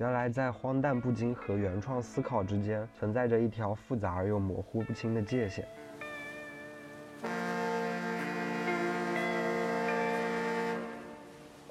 [0.00, 5.62] 原来在荒诞不经和原创思考之间，存在着一条复杂而又模糊不清的界限。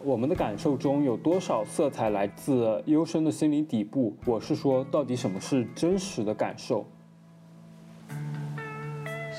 [0.04, 4.15] 我们的感受中有多少色彩来自幽深的心灵底部？
[4.27, 6.86] 我是说，到底什么是真实的感受？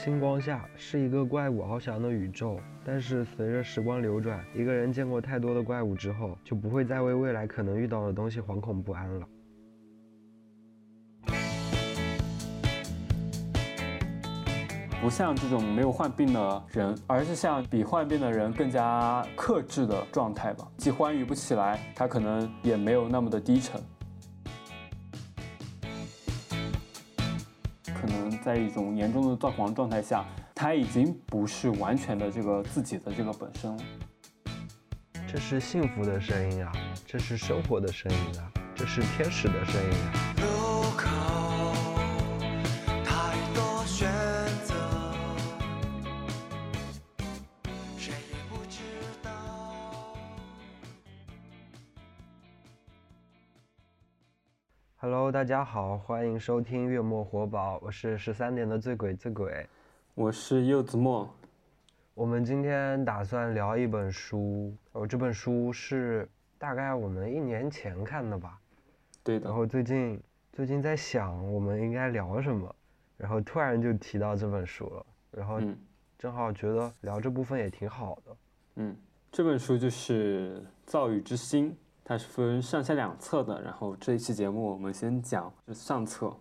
[0.02, 9.26] 星光下是一个怪物翱翔的宇宙，但是随着时光流转，一个人见过太多的怪物之后，就不会再为未来可能遇到的东西惶恐不安了。
[15.02, 20.66] 不像这种没有患病的人，而是像比患病的人更加克制的状态吧。
[20.78, 23.78] 既欢愉不起来，他可能也没有那么的低沉，
[28.42, 33.82] 在一种严重的躁狂状态下，他已经不是完全的这个自己的这个本身了。
[35.26, 36.72] 这是幸福的声音啊，
[37.06, 40.59] 这是生活的声音啊，这是天使的声音啊。
[55.30, 59.64] Hello，大家好，欢迎收听月末活宝，我是十三年的醉鬼醉鬼，
[60.16, 61.32] 我是柚子墨。
[62.14, 66.28] 我们今天打算聊一本书，哦，这本书是
[66.58, 68.58] 大概我们一年前看的吧？
[69.22, 69.46] 对的。
[69.46, 70.20] 然后最近
[70.52, 72.74] 最近在想我们应该聊什么，
[73.16, 75.60] 然后突然就提到这本书了，然后
[76.18, 78.36] 正好觉得聊这部分也挺好的。
[78.74, 78.96] 嗯，
[79.30, 81.70] 这本书就是《造语之心》。
[82.10, 86.34] 它是分上下两册的，然后这一期节目我们先讲上册。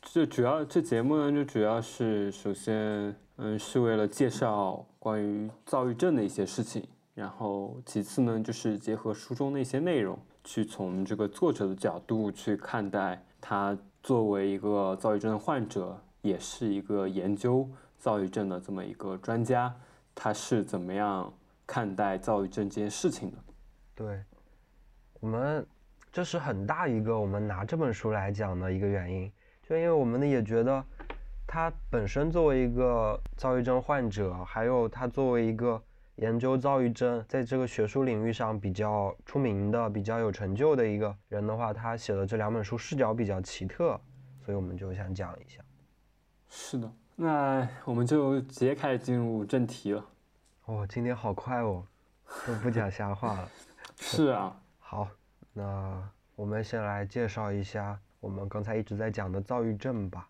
[0.00, 19.70] 这主要这节目呢，就主要是首先，嗯，是为了介绍关于躁郁症的一些事情，然后其次呢，就是结合书中的一些内容，去从这个作者的角度去看待他作为一个躁郁症的患者，也是一个研究躁郁症的这么一个专家，
[20.14, 21.30] 他是怎么样
[21.66, 23.36] 看待躁郁症这件事情的？
[23.94, 24.24] 对。
[25.24, 25.66] 我们
[26.12, 30.84] 这是很大一个我们拿这本书来讲的一个原因，就因为我们呢也觉得，
[31.46, 35.82] 他本身作为一个躁郁症患者，还有他作为一个
[36.16, 43.98] 研究躁郁症在这个学术领域上比较出名的、比较有成就的一个人的话，他写的这两本书视角比较奇特，
[44.44, 45.58] 所以我们就想讲一下。
[46.50, 50.04] 是的，那我们就直接开始进入正题了。
[50.66, 51.82] 哦，今天好快哦，
[52.46, 53.48] 都不讲瞎话了。
[53.96, 54.60] 是啊。
[54.86, 55.08] 好，
[55.54, 55.98] 那
[56.36, 60.28] 我们先来介绍一下我们刚才一直在讲的躁郁症吧。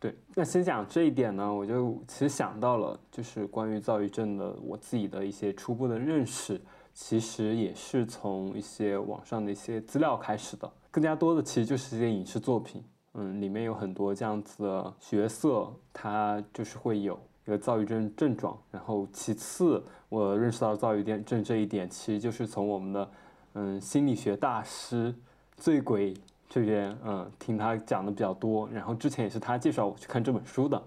[0.00, 6.58] 对，那先讲这一点呢，我就其实想到了，就是关于躁郁症的我自己的一些初步的认识，
[6.94, 12.82] 其实也是从一些网上的一些资料开始的，更加多的其实就是一些影视作品，
[13.12, 18.58] 嗯，里面有很多这样子的角色，他就是会有一个躁郁症症状。
[18.70, 23.08] 然后其次，我认识到躁郁症这一点，其实就是从我们的。
[23.54, 25.14] 嗯，心理学大师
[25.56, 26.14] 醉鬼
[26.48, 28.68] 这边，嗯，听他讲的比较多。
[28.72, 30.82] 然后之前也是他介绍我去看这本书的。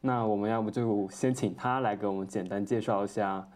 [0.00, 3.46] 那我们要不就先请他来给我们简单介绍一下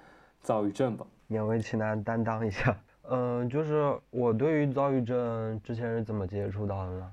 [0.40, 1.06] 躁郁症吧。
[1.28, 2.76] 勉为其难担当一下。
[3.10, 7.12] 嗯，就是我对于躁郁症之前是怎么接触到的呢？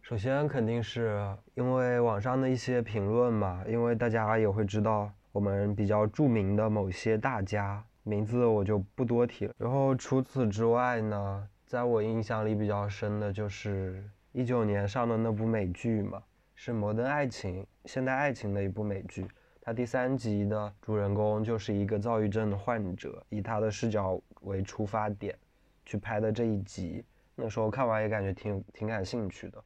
[0.00, 1.24] 首先肯定是
[1.54, 7.82] 因为网上的一些评论嘛，因为大家也会知道我们比较著名的某些大家。
[8.04, 9.54] 名字我就不多提了。
[9.58, 14.02] 然后除此之外呢，在我印象里比较深的就是
[14.32, 16.22] 一九年上的那部美剧嘛，
[16.54, 19.26] 是《摩登爱情》现代爱情的一部美剧。
[19.60, 25.38] 它第三集的主人公就是一个躁郁症的患者，以他的视角为出发点
[25.86, 27.04] 去拍的这一集。
[27.36, 29.62] 那时候看完也感觉挺挺感兴趣的。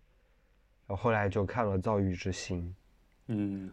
[0.86, 2.62] 然后后来就看了《躁郁之心》，
[3.28, 3.70] 嗯，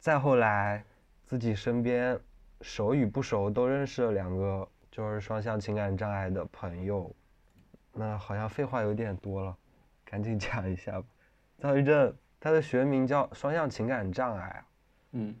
[0.00, 0.82] 再后来
[1.26, 2.18] 自己身边。
[2.60, 7.14] 熟与不熟都认识了两个就是双向情感障碍的朋友，
[7.92, 9.56] 那好像废话有点多了，
[10.04, 11.06] 赶紧讲一下吧。
[11.58, 14.66] 躁郁症它的学名叫双向情感障碍啊，
[15.12, 15.34] 嗯，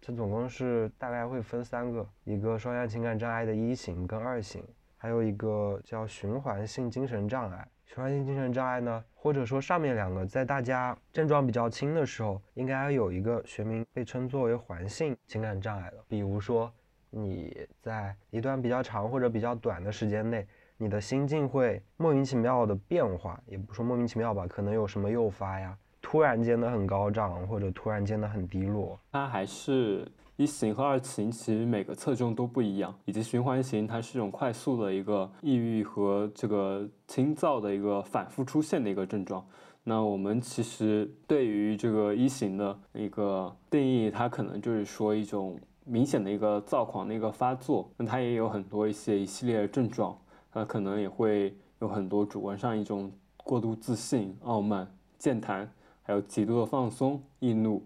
[0.00, 4.62] 这总共是大概会分三个，一个双向情感障碍的一型跟二型，
[4.96, 7.68] 还有一个叫循环性精神障碍。
[7.94, 16.04] 循环性精神障碍呢，或者说上面两个，在大家症状比较轻的时候，应该有一个学名被称作为环性情感障碍了。
[16.08, 16.72] 比如说，
[17.10, 20.44] 你在一段比较长或者比较短的时间内，
[20.76, 28.98] 你的心境会莫名其妙的变化，也不说莫名其妙吧，可能有什么诱发呀，突然间的很高涨，或者突然间的很低落。
[29.12, 39.46] 它还是一型和二型其实每个侧重都不一样，以及循环型它是一种快速的一个抑郁和这个轻躁的一个反复出现的一个症状。
[39.84, 50.18] 那我们其实对于这个一型的一个定义，它可能就是说一种明显的一个躁狂的一个发作，那它也有很多一些一系列的症状，
[50.50, 55.70] 它可能也会有很多主观上一种过度自信、傲慢、健谈，
[56.02, 57.80] 还有极度的放松、易怒。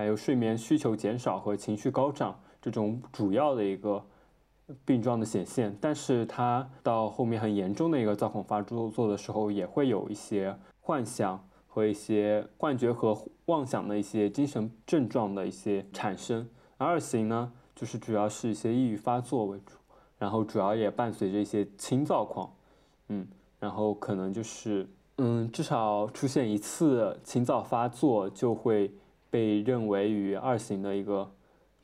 [0.00, 4.02] 还有睡眠需求减少和情绪高涨这种主要的一个
[4.82, 13.14] 病状的显现，但是它到后面很严重的一个躁狂发作的时候，也会有一些幻想和一些幻觉和
[13.44, 16.48] 妄想的一些精神症状的一些产生。
[16.78, 19.76] 二型呢，就是主要是一些抑郁发作为主，
[20.16, 22.50] 然后主要也伴随着一些轻躁狂，
[23.08, 24.88] 嗯，然后可能就是
[25.18, 28.90] 嗯，至少出现一次轻躁发作就会。
[29.30, 31.30] 被认为与二型的一个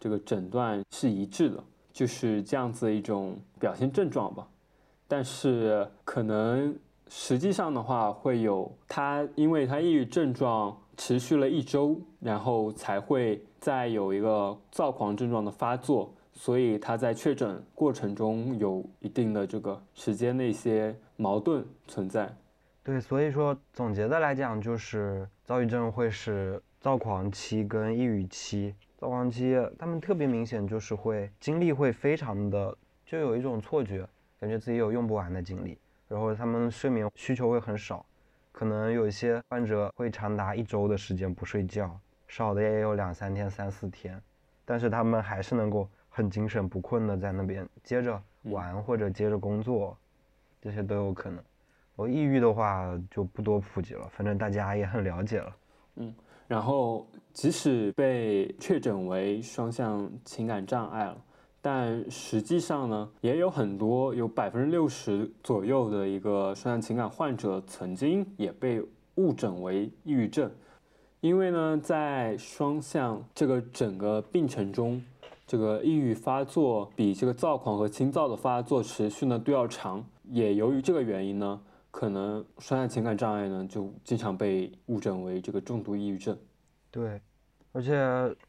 [0.00, 1.62] 这个诊断是一致的，
[1.92, 4.46] 就是这样子的一种表现症状吧。
[5.08, 6.76] 但是可能
[7.08, 22.34] 实际上的话，会有他，因为他抑郁症状持续了一周，然后才会再有一个躁狂症状的发作，所以他在确诊过程中有一定的这个时间的一些矛盾存在。
[22.82, 26.60] 对，所以说总结的来讲，就是躁郁症会是。
[26.86, 38.06] 躁狂期跟抑郁期，躁狂期他们特别明显，就是会精力会非常的，就有一种错觉，感觉自己有用不完的精力，然后他们睡眠需求会很少，
[38.52, 41.98] 可能有一些患者会长达一周的时间不睡觉，
[42.28, 44.22] 少的也有两三天、三四天，
[44.64, 49.98] 但是他们还是能够很精神不困的在那边接着玩或者接着工作，
[50.62, 51.42] 这些都有可能。
[51.96, 55.56] 我抑郁的话就不多普及了，反正大家也很了解了。
[55.96, 56.14] 嗯。
[56.48, 61.16] 然后，即使被确诊为双向情感障碍了，
[61.60, 68.80] 但实际上呢，也有很多有百分之六十左右的一个双向情感患者曾经也被
[69.16, 70.48] 误诊为抑郁症，
[71.20, 75.02] 因为呢，在双向这个整个病程中，
[75.48, 81.60] 这个抑郁发作比这个躁狂和轻躁的发作持续呢都要长，也由于这个原因呢。
[81.96, 86.38] 可能双向情感障碍呢，就经常被误诊为这个重度抑郁症。
[86.90, 87.22] 对，
[87.72, 87.90] 而且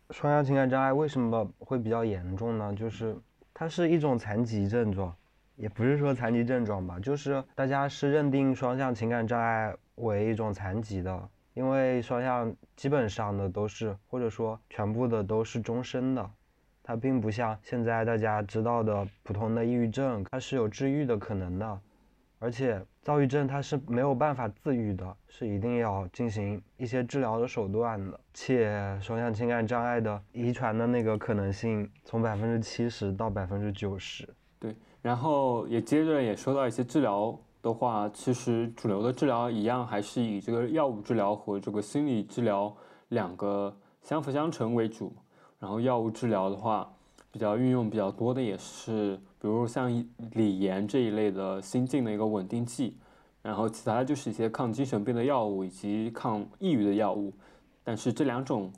[0.09, 2.73] 双向情感障碍为什么会比较严重呢？
[2.75, 3.15] 就是
[3.53, 5.15] 它是一种残疾症状，
[5.55, 16.29] 也不是说残疾症状吧，就是大家是认定双向情感障碍为一种残疾的，因为双向基本上的都是，或者说全部的都是终身的，
[16.83, 21.79] 它并不像现在大家知道的普通的抑郁症，它是有治愈的可能的。
[22.39, 28.19] 而且躁郁症它是没有办法自愈的，是一定要进行一些治疗的手段的。
[28.33, 34.27] 且双向情感障碍的遗传的那个可能性从百分之七十到百分之九十。
[34.59, 42.75] 对，然后也接着也说到一些治疗的话，其实主流的治疗一样还是以这个药物治疗和这个心理治疗
[43.07, 45.15] 两个相辅相成为主。
[45.59, 46.91] 然后药物治疗的话，
[47.31, 49.17] 比较运用比较多的也是。
[49.39, 49.91] 比如像
[50.33, 52.97] 锂盐这一类的心境的一个稳定剂，
[53.41, 57.31] 然后其他就是一些抗精神病的药物以及抗抑郁的药物，
[57.83, 58.71] 但是这两种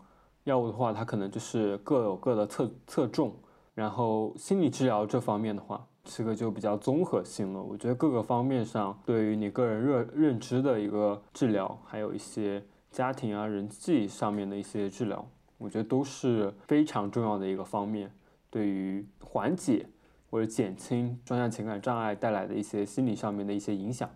[0.43, 3.33] 药物的话，它可能就是各有各的侧侧重。
[3.75, 7.63] 然后心理治疗这方面的话，这个就比较综合性了。
[7.63, 12.61] 我觉得各个方面上对于你个人认认知的一个治疗，还有一些
[12.91, 15.25] 家庭啊人际上面的一些治疗，
[15.57, 18.11] 我觉得都是非常重要的一个方面，
[18.49, 19.85] 对于缓解。
[20.29, 24.09] 或者减轻双向情感障碍带来的一些心理上面的一些影响。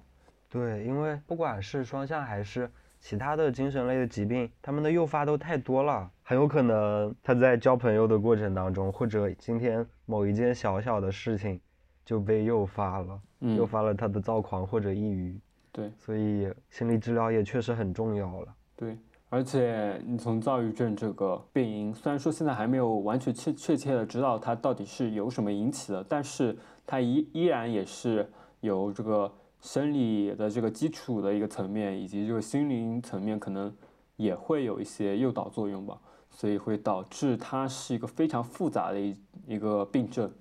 [0.49, 11.59] 对，因为不管是双向还是其他的精神类的疾病，他们的诱发都太多了，很有可能他在交朋友的过程当中，或者今天某一件小小的事情
[12.05, 15.39] 就被诱发了，诱发了他的躁狂或者抑郁。
[15.71, 18.55] 对，所以心理治疗也确实很重要了。
[18.75, 18.97] 对。
[19.33, 33.73] 而且你从躁郁症这个病因，虽然说现在还没有完全确确切的知道它到底是由什么引起的，但是它依依然也是由这个生理的这个基础的一个层面，以及这个心灵层面可能
[34.17, 35.99] 也会有一些诱导作用吧，
[36.29, 39.15] 所以会导致它是一个非常复杂的一
[39.47, 40.31] 一个病症。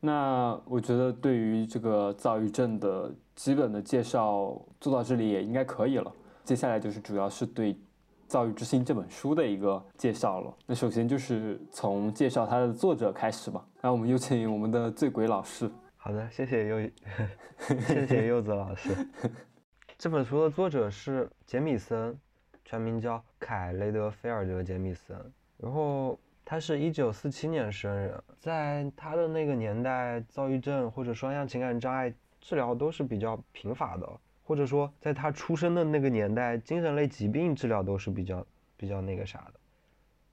[0.00, 6.10] 那我觉得对于这个躁郁症的基本的介绍做到这里也应该可以了。
[6.50, 7.72] 接下来就是主要是对
[8.26, 10.52] 《教育之心》这本书的一个介绍了。
[10.66, 13.64] 那首先就是从介绍它的作者开始吧。
[13.80, 15.70] 那我们有请我们的醉鬼老师。
[15.96, 16.90] 好的，谢谢柚，
[17.86, 18.90] 谢谢柚子老师。
[19.96, 22.18] 这本书的作者是杰米森，
[22.64, 25.16] 全名叫凯雷德菲尔德·杰米森。
[25.56, 34.10] 然后他是一九四七年生人，在他的那个年代，躁郁症或者双向情感障碍治疗都是比较贫乏的，
[34.50, 38.44] 或者说在他出生的那个年代，精神类疾病治疗都是比较
[38.76, 39.60] 比较那个啥的。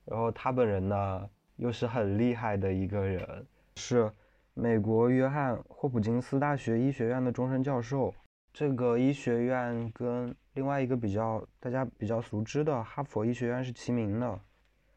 [0.04, 3.46] 然后他本人呢，又是很厉害的一个人，
[3.76, 4.10] 是
[4.54, 8.12] 美国约翰霍普金斯大学医学院的终身教授。
[8.52, 14.40] 这个医学院跟另外一个比较大家比较熟知的哈佛医学院是齐名的，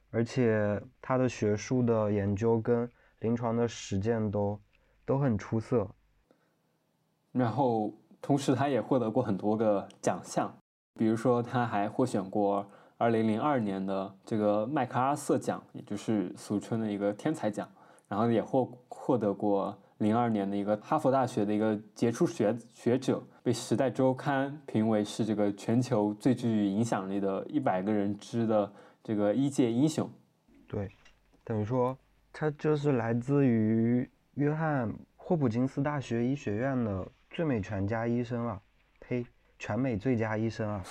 [0.09, 4.59] 而且他的学术的研究跟临床的实践都
[5.05, 5.87] 都很出色。
[7.31, 10.53] 然后，同时他也获得过很多个奖项，
[10.95, 12.65] 比如说他还获选过
[12.99, 17.67] 2002年的这个麦克阿瑟奖，也就是俗称的一个天才奖，
[18.07, 19.77] 然后也获获得过。
[19.97, 28.73] 零二年的一个哈佛大学的一个杰出学学者，被《时代周刊》评为是这个全球最具影响力的一百个人之的
[29.03, 30.09] 这个一届英雄。
[30.67, 30.89] 对，
[31.43, 31.95] 等于说
[32.33, 38.61] 他就是来自于约翰霍普金斯大学医学院的最美全家医生了，
[39.00, 39.25] 呸，
[39.57, 40.83] 全美最佳医生啊，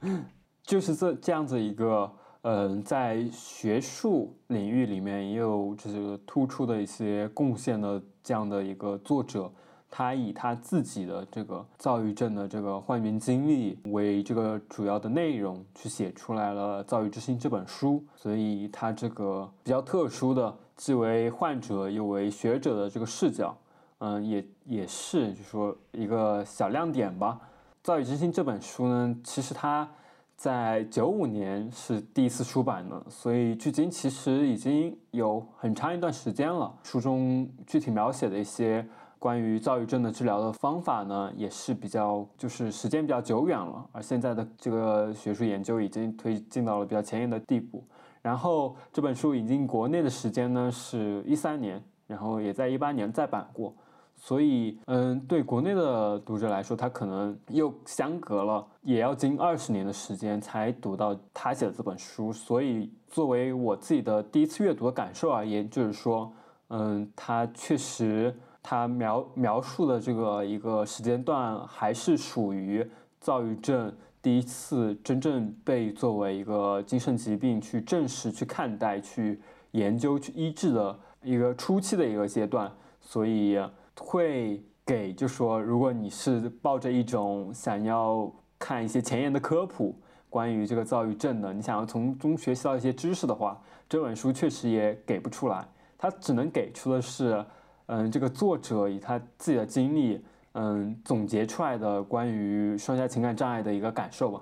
[0.64, 2.12] 就是这这样子一个。
[2.42, 9.52] 嗯，在学术领域里面也有这个突出的一些贡献的这样的一个作者，
[9.90, 18.02] 他以他自己的这个躁郁症的这个患病经历为这个主要的内容，去写出来了《躁郁之心》这本书。
[18.14, 23.54] 所以他这个比较特殊的，既为患者又为学者的这个视角，
[23.98, 27.38] 嗯，也也是就说一个小亮点吧。
[27.82, 29.88] 《躁郁之心》这本书呢，其实它。
[30.36, 36.72] 在九五年是第一次出版的，所以距今其实已经有很长一段时间了。
[36.84, 38.86] 书中具体描写的一些
[39.18, 43.84] 关于躁郁症的治疗的方法呢，也是比较就是时间比较久远了。
[43.90, 47.82] 而现在的这个学术研究已经推进到了比较前沿的地步。
[48.22, 53.74] 然后这本书引进国内的时间呢是一三年，然后也在一八年再版过。
[54.20, 62.32] 所以，嗯，对国内的读者来说，他可能又相隔了，也要近二十年的时间才读到他写的这本书。
[62.32, 66.32] 所以，作为我自己的第一次阅读的感受而言，就是说，
[66.70, 72.84] 嗯，他确实，他描描述的这个一个时间段，还是属于
[73.20, 82.68] 躁郁症第一次真正被作为一个精神疾病去正视、去看待、去研究、去医治的一个初期的一个阶段。
[83.00, 83.56] 所以。
[83.98, 89.94] 会给，就说如果你是抱着一种想要看一些前沿的科普，
[90.30, 95.66] 关于这个躁郁症的，你想要从中学习到一些知识的话，这本书确实也给不出来。
[95.96, 97.44] 它只能给出的是，
[97.86, 104.40] 嗯，这个作者以他自己的经历，嗯，总结出来的关于双向情感障碍的一个感受吧。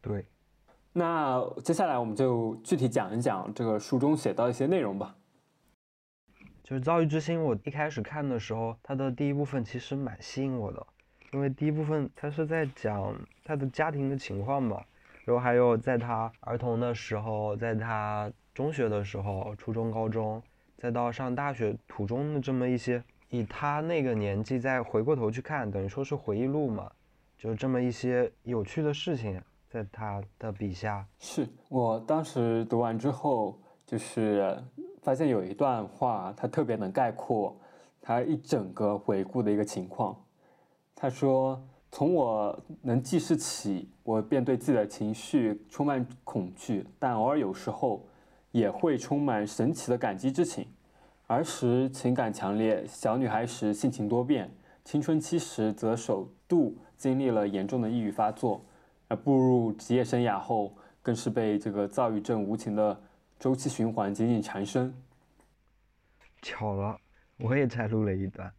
[0.00, 0.26] 对。
[0.92, 5.14] 那接下来我们就具体讲一讲这个书中写到一些内容吧。
[6.68, 10.86] 就是《躁郁之心》，我一开始看的时候，它的第一部分其实蛮吸引我的，
[11.32, 14.84] 因为第一部分它是在讲他的家庭的情况嘛，
[15.24, 20.42] 然后还有在他儿童的时候，在他中学的时候、初中、高中，
[20.76, 26.92] 再到上大学途中的这么一些，以他那个年纪再回过头去看，等于说是回忆录嘛，
[27.38, 31.06] 就这么一些有趣的事情，在他的笔下。
[31.18, 34.62] 是我当时读完之后，就是。
[35.08, 37.56] 发现有一段话，他特别能概括
[37.98, 40.14] 他一整个回顾的一个情况。
[40.94, 41.58] 他说
[41.90, 48.04] ：“从我能记事起，我便对自己的情绪充满恐惧，但偶尔有时候
[48.50, 50.66] 也会充满神奇的感激之情。
[51.26, 54.50] 儿时情感强烈，小女孩时性情多变，
[54.84, 58.62] 青春期时则首度经历了严重的抑郁发作，
[59.08, 63.00] 而步入职业生涯后，更是被这个躁郁症无情的。”
[63.38, 64.92] 周期循环紧紧缠身。
[66.42, 66.98] 巧了，
[67.36, 68.52] 我也摘录了一段。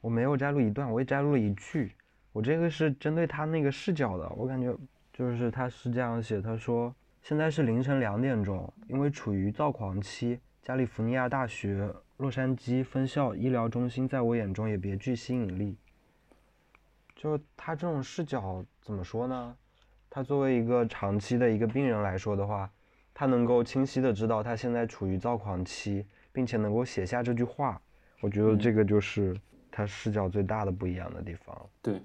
[0.00, 1.92] 我没有摘录一段，我也摘录了一句。
[2.32, 4.28] 我这个是针对他那个视角的。
[4.36, 4.72] 我感觉
[5.12, 15.76] 就是他是这样写：他说现在是凌晨两点钟，因为处于躁狂期，加利福尼亚大学洛杉矶分校医疗中心在我眼中也别具吸引力。
[17.16, 19.56] 就他这种视角怎么说呢？
[20.08, 22.70] 他作为一个长期的一个病人来说的话。
[23.18, 27.80] 他能够清晰的知道他现在处于躁狂期，并且能够写下这句话，
[28.20, 29.34] 我觉得这个就是
[29.70, 31.58] 他视角最大的不一样的地方。
[31.80, 32.02] 对，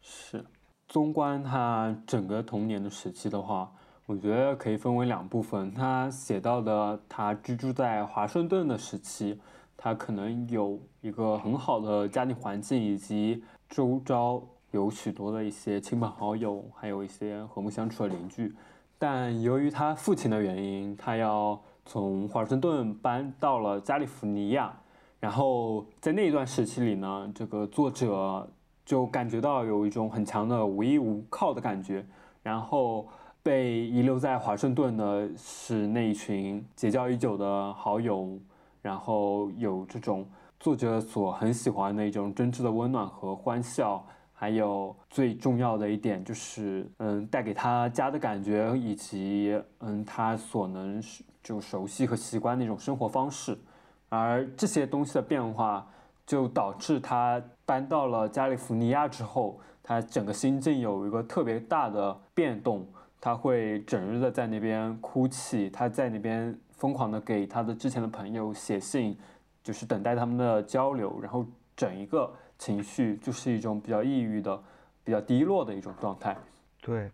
[0.00, 0.44] 是。
[0.86, 3.68] 纵观他整个童年的时期的话，
[4.06, 5.74] 我觉得可以分为两部分。
[5.74, 9.40] 他写到的他居住在华盛顿的时期，
[9.76, 18.54] 他可能有一个很好的家庭环境，以及周遭有许多的一些亲朋好友，还有一些和睦相处的邻居。
[19.02, 24.72] 但由于他父亲的原因，他要从华盛顿搬到了加利福尼亚，
[25.18, 28.48] 然后在那一段时期里呢，这个作者
[28.84, 32.06] 就感觉到有一种很强的无依无靠的感觉，
[32.44, 33.08] 然后
[33.42, 38.38] 被遗留在华盛顿的是那一群结交已久的好友，
[38.82, 40.24] 然后有这种
[40.60, 44.06] 作者所很喜欢的一种真挚的温暖和欢笑。
[44.42, 51.00] 还有最重要的一点就是，嗯，带给他家的感觉，以及嗯，他所能
[51.44, 53.56] 就熟悉和习惯那种生活方式，
[54.08, 55.86] 而这些东西的变化，
[56.26, 62.84] 就导致他搬到了加利福尼亚之后，他整个心境有一个特别大的变动，
[63.20, 69.16] 他会整日的在那边哭泣，他在那边疯狂的给他的之前的朋友写信，
[69.62, 71.46] 就是等待他们的交流，然后
[71.76, 72.28] 整一个。
[72.62, 74.62] 情绪就是一种比较抑郁的、
[75.02, 76.36] 比较低落的一种状态。
[76.80, 77.10] 对，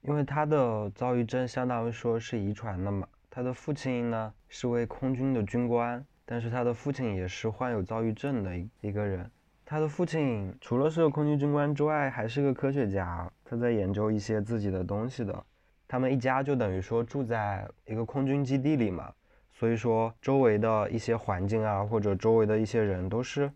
[0.00, 3.06] 因为他的躁郁症相当于说是遗传的嘛。
[3.30, 9.30] 他的父亲呢是位空军的军官，但是他的父亲也是患有躁郁症的一一个人。
[9.64, 15.44] 他的父亲除了是个空军军官之外，还是个科学家，他在研究一些自己的东西的。
[15.86, 19.12] 他们一家就等于说住在一个空军基地里嘛，
[19.52, 23.48] 所以说周围的一些环境啊，或者周围的一些人都是。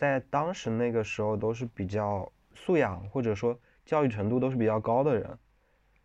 [0.00, 3.54] 在当时那个时候都是比较素养或者说
[3.84, 5.38] 教育程度都是比较高的人，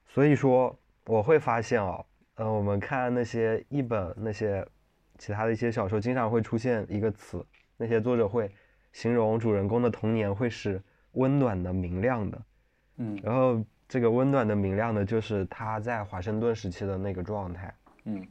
[0.05, 4.67] 所以说我会发现哦，呃，我们看那些译本那些
[5.17, 7.41] 其他的一些小说，经常会出现一个词，
[7.77, 8.51] 那些作者会
[8.91, 10.83] 形容主人公的童年会是
[11.13, 12.41] 温暖的、明亮的，
[12.97, 17.73] 嗯，然后这个温暖的、明亮的，就是他在华盛顿时期的那个状态，
[18.03, 18.27] 嗯，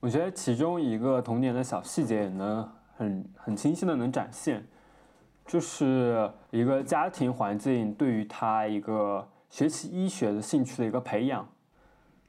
[0.00, 2.72] 我觉得其中一个童年的小细节呢。
[2.96, 4.64] 很很清晰的能展现，
[5.46, 11.46] 就是一个家庭环境对于他一个学习医学的兴趣的一个培养。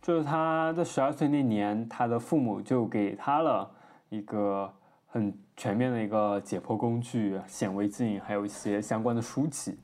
[0.01, 3.69] 就是他在十二岁那年，他的父母就给他了
[4.09, 4.71] 一个
[5.07, 9.77] 很全面的一个解剖工具、显微镜，还有一些相关的书籍。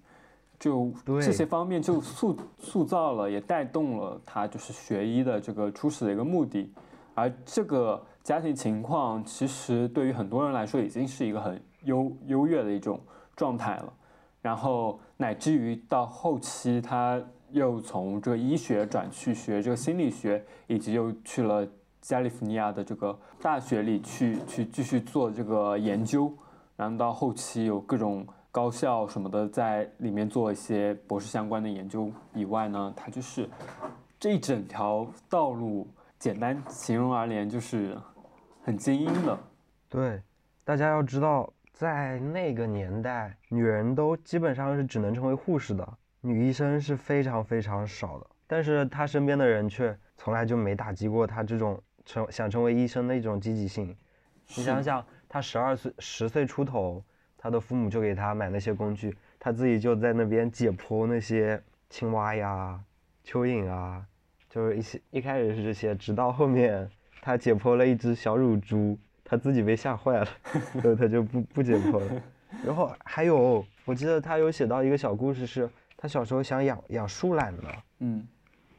[0.59, 6.73] 就这些方面就塑塑造了，也带动了他就是学医的这个初始的一个目的。
[7.13, 8.03] 而这个。
[8.23, 13.01] 家庭情况其实对于很多人来说已经是一个很优优越的一种
[13.35, 13.91] 状态了，
[14.41, 21.67] 然后乃至于到后期他又从这个医学转去学这个心理学，以及又去了
[21.99, 26.31] 加利福尼亚的这个大学里去去继续做这个研究，
[26.75, 33.49] 然后到后期有各种高校什么的在里面做一些博士相关的研究以外呢，他就是
[34.19, 35.87] 这一整条道路，
[36.19, 37.97] 简单形容而言就是。
[38.63, 39.39] 很精英的，
[39.89, 40.21] 对，
[40.63, 48.27] 大家要知道，在那个年代，女人都基本上是只能成为护士的，女医生是非常非常少的。
[48.45, 53.97] 但是她身边的人却从来就没打击过她这种成想成为医生的一种积极性。
[54.55, 57.03] 你想想，她十二岁、十岁出头，
[57.37, 62.79] 她的父母就给她买那些工具，她自己就在那边解剖那些青蛙呀、
[63.25, 64.05] 蚯蚓啊，
[64.47, 66.87] 就是一些一开始是这些，直到后面。
[67.21, 70.27] 他解剖了一只小乳猪，他自己被吓坏了，
[70.81, 72.21] 所以他就不不解剖了。
[72.65, 77.63] 然后还有，我记得他有写到一个小故事，是他小时候想养养树懒的，
[77.99, 78.27] 嗯，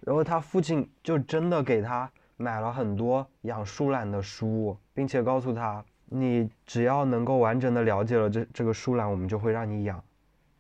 [0.01, 10.03] 然后他父亲就真的给他买了很多养树懒的书，并且告诉他，你只要能够完整的了解了这这个树懒，我们就会让你养。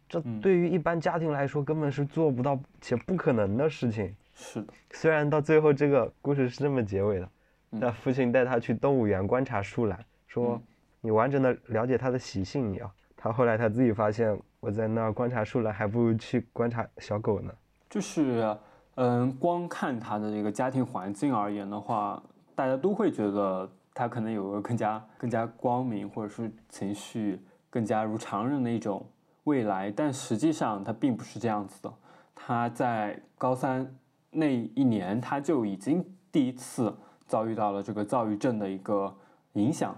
[0.08, 4.14] 这对于一般家庭来说根本是做不到且不可能的事情。
[4.34, 7.28] 是的，虽然到最后这个故事是这么结尾的。
[7.74, 10.60] 那父亲带他去动物园观察树懒，说
[11.00, 17.50] ：“你完整的了解它的习性，你要。”他后来他自己发现，我在那儿观察树懒，还不如去观察小狗呢。
[17.88, 18.54] 就是，
[18.96, 22.22] 嗯，光看他的这个家庭环境而言的话，
[22.54, 29.06] 大家都会觉得他可能有个更加更加光明，或者是情绪更加如常人的一种
[29.44, 29.90] 未来。
[29.90, 31.90] 但实际上他并不是这样子的。
[32.34, 33.96] 他在高三
[34.30, 36.94] 那一年，他就已经第一次。
[37.32, 39.10] 遭遇到了这个躁郁症的一个
[39.54, 39.96] 影响，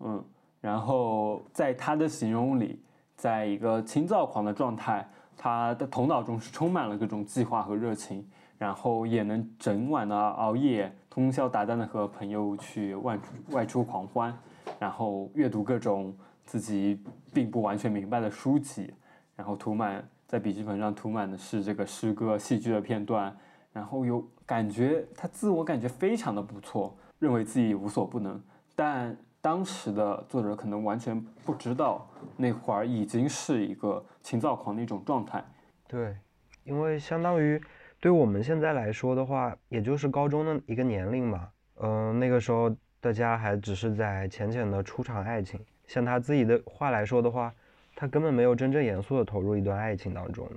[0.00, 0.24] 嗯，
[0.58, 2.80] 然后在他的形容里，
[3.14, 5.06] 在一个轻躁狂的状态，
[5.36, 14.34] 他的头脑中是充满了各种计划和热情，然后也能整晚的熬夜，通宵达旦的和朋友去外出外出狂欢，
[14.78, 16.98] 然后阅读各种自己
[17.34, 18.94] 并不完全明白的书籍，
[19.36, 23.36] 然后涂满在笔记本上涂满的是这个诗歌、戏剧的片段。
[23.72, 28.40] 然后有感觉，他自我感觉非常的不错，认为自己无所不能。
[28.74, 35.44] 但当时的作者可能完全不知道，那会儿已经是一个情躁狂的一种状态。
[35.88, 36.16] 对，
[36.64, 37.60] 因为相当于
[38.00, 41.48] 对我们现在来说的话，也就是高中的一个年龄嘛。
[41.80, 45.58] 嗯，那个时候大家还只是在浅浅的初尝爱情。
[45.86, 47.52] 像他自己的话来说的话，
[47.96, 50.54] 他根本没有真正严肃的投入一段爱情当中的。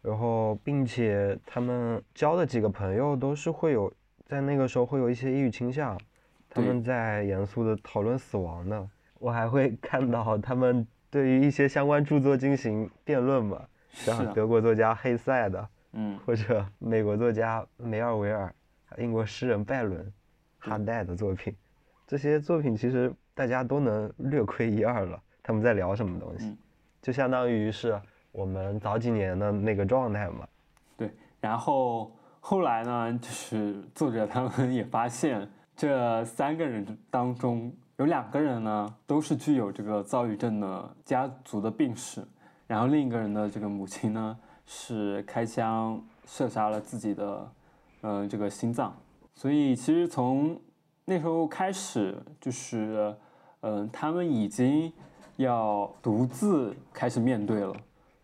[0.00, 3.92] 然后，并且他们交的几个朋友都是会有
[4.24, 5.98] 在那个时候会有一些抑郁倾向，
[6.48, 8.88] 他们在严肃的讨论死亡的。
[9.18, 18.54] 我还会看到他们对于一些相关著作进行辩论嘛，像德国作家黑塞的，嗯，或者美国作家梅尔维尔，
[18.98, 20.12] 英国诗人拜伦、
[20.58, 21.52] 哈代的作品，
[22.06, 25.20] 这些作品其实大家都能略窥一二了。
[25.42, 26.56] 他们在聊什么东西，
[27.02, 28.00] 就相当于是
[28.38, 30.46] 我们早几年的那个状态嘛。
[30.96, 37.72] 对，然后后来呢，就是作者他们也发现，这三个人当中。
[37.96, 42.24] 有两个人呢，都是具有这个躁郁症的家族的病史，
[42.68, 47.52] 然后另一个人的这个母亲呢，是开枪射杀了自己的，
[48.02, 48.96] 嗯，这个心脏。
[49.34, 50.56] 所以其实从
[51.06, 53.12] 那时候开始，就是，
[53.62, 54.92] 嗯，他们已经
[55.34, 57.74] 要独自开始面对了，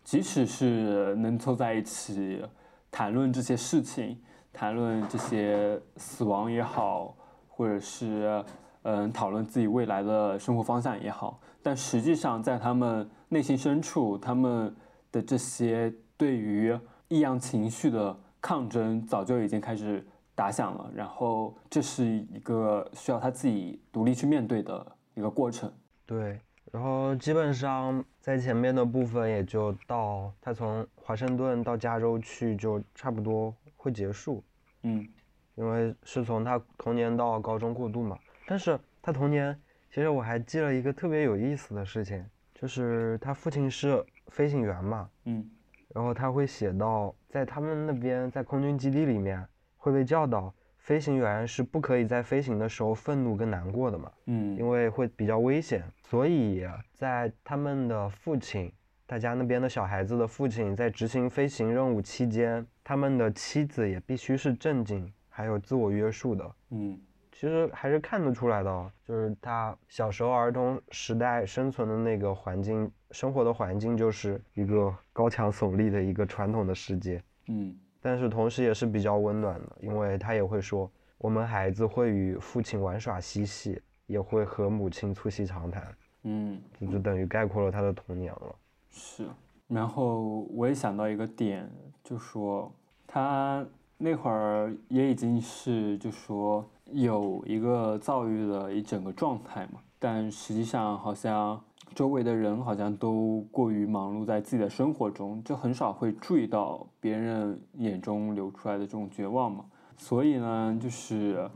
[0.05, 2.41] 即使是能凑在一起
[2.89, 4.17] 谈论这些事情，
[4.53, 7.13] 谈论这些死亡也好，
[7.49, 8.41] 或者是。
[8.87, 14.75] 嗯，讨论自己未来的生活方向也好，但实际上在他们内心深处，他们
[15.11, 20.87] 的这些对于异样情绪的抗争早就已经开始打响了。
[20.93, 25.73] 然后这是一个需要他自己独立去面对的一个过程。
[26.05, 26.39] 对，
[26.71, 34.43] 然后基本上在前面的部分也就到他从华盛顿到加州去就差不多会结束。
[34.83, 35.07] 嗯，
[35.55, 38.17] 因为是从他童年到高中过渡嘛。
[38.45, 42.23] 但是他童年，其实我还记了一个特别有意思的事情，
[42.53, 45.49] 就是他父亲是飞行员嘛，嗯，
[45.89, 49.43] 然后他会写到，在他们那边在空军基地里面
[49.77, 50.53] 会被教导，
[50.85, 58.71] 飞行员是不可以在飞行的时候愤怒跟难过的嘛，嗯，因为会比较危险，所以在他们的父亲，
[59.07, 67.01] 大家那边的小孩子的父亲在执行飞行任务期间，他们的妻子也必须是正经还有自我约束的，嗯。
[67.31, 80.87] 其实还是看得出来的，就是他小时候儿童时代生存的那个环境，生活的环境就是一个高墙耸立的一个传统的世界，嗯，但是同时也是比较温暖的，因为他也会说，
[81.17, 88.55] 我们孩子会与父亲玩耍嬉戏，也会和母亲促膝长谈，嗯，这就等于概括了他的童年了。
[88.91, 89.25] 是，
[89.67, 91.67] 然后我也想到一个点，
[92.03, 92.71] 就说
[93.07, 93.65] 他
[93.97, 96.63] 那会儿也已经是，就说。
[96.91, 101.59] 有一个躁郁的一整个状态嘛，但实际上好像
[101.93, 109.65] 周围的人好像都过于忙碌在自己的生活中，就很少会注意到别人眼中流出来的这种绝望嘛。
[109.97, 111.49] 所以呢，就是，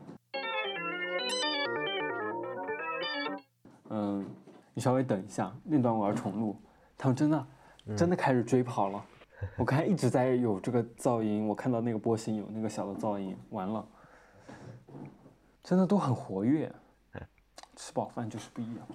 [3.90, 4.26] 嗯，
[4.74, 6.56] 你稍微等一下，那段我要重录。
[6.98, 7.48] 他们真的
[7.98, 9.04] 真的开始追跑了，
[9.58, 13.86] 我刚才一直在有这个噪音，我看到那个波形有那个小的噪音，完了。
[15.62, 16.74] 真的都很活跃，
[17.76, 18.88] 吃饱饭就是不一样。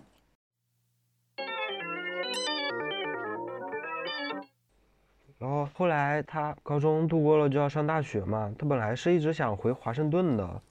[5.45, 10.63] 然后后来他高中度过了就要上大学嘛，他本来是一直想回华盛顿的，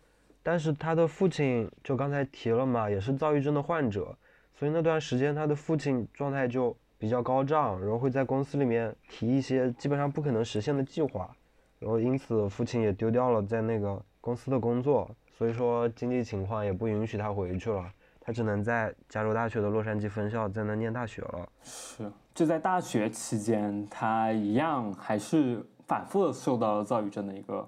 [0.42, 4.18] 但是他的父亲就刚才提了嘛，也是躁郁症的患者，
[4.56, 11.30] 所以那段时间他的父亲状态就比较高涨，然后会在公司里面提一些基本上不可能实现的计划，
[11.78, 15.08] 然后因此父亲也丢掉了在那个公司的工作。
[15.38, 17.86] 所以说经济情况也不允许他回去了，
[18.26, 21.48] 他只能在加州大学的洛杉矶分校在那念大学了。
[21.62, 27.68] 是，就在大学期间，他一样还是反复的受到了躁郁症的一个。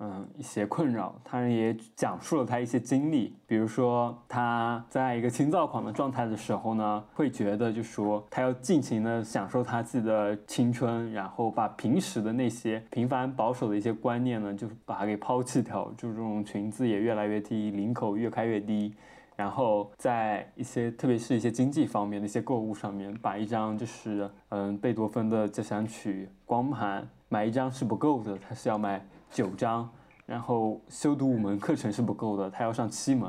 [0.00, 18.92] 嗯，一些困扰，他也讲述了他一些经历，比如说他在一个轻躁狂的状态的时候呢，会觉得就说他要尽情的享受他自己的青春，然后把平时的那些平凡保守的一些观念呢，就把它给抛弃掉，就这种裙子也越来越低，领口越开越低，
[19.36, 29.04] 然后在一些特别是一些经济方面的一些购物上面，把一张就是嗯贝多芬的交响曲光盘买一张是不够的，他是要买。
[29.30, 29.90] 九张，
[30.26, 33.24] 然后修读五门课程是不够的，他要上七门，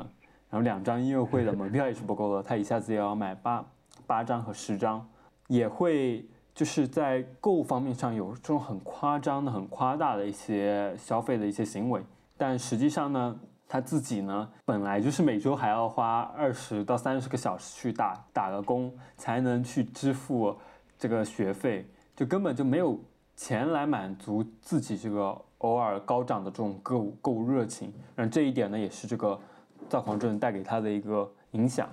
[0.48, 3.66] 然后两张音乐会的门票也是不够的，他一下子也要买八
[4.06, 5.04] 八张和十张，
[5.48, 12.00] 也会就是在购物方面上有这种很夸张的、很夸大的一些消费的一些行为，
[12.36, 13.36] 但实际上呢，
[13.68, 20.56] 他自己呢本来就是每周还要花二十到三十个小时去打打个工，才能去支付
[20.98, 22.98] 这个学费，就根本就没有
[23.34, 25.40] 钱来满足自己这个。
[25.60, 29.40] 偶尔高涨的这种购物购物热情，然后这一点呢，也是这个
[29.88, 31.88] 躁狂症带给他的一个影响。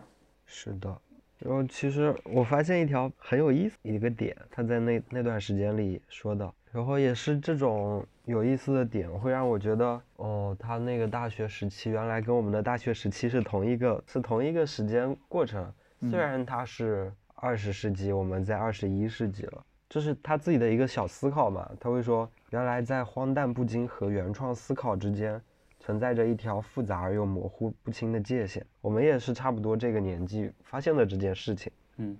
[0.45, 1.01] 是的，
[1.39, 15.71] 然后其实我发现一条很有意思一个点，他在那那段时间里说的，然后也是这种有意思的点，会让我觉得，哦，他那个大学时期原来跟我们的大学时期是同一个，是同一个时间过程，
[16.09, 19.65] 虽然他是二十世纪，我们在二十一世纪了。
[19.89, 21.69] 这是他自己的一个小思考嘛？
[21.79, 25.39] 他会说，原来在荒诞不经和原创思考之间，
[25.79, 28.65] 存在着一条复杂而又模糊不清的界限。
[28.79, 32.17] 我们也是差不多这个年纪发现了这件事情，嗯，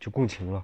[0.00, 0.62] 就共情了。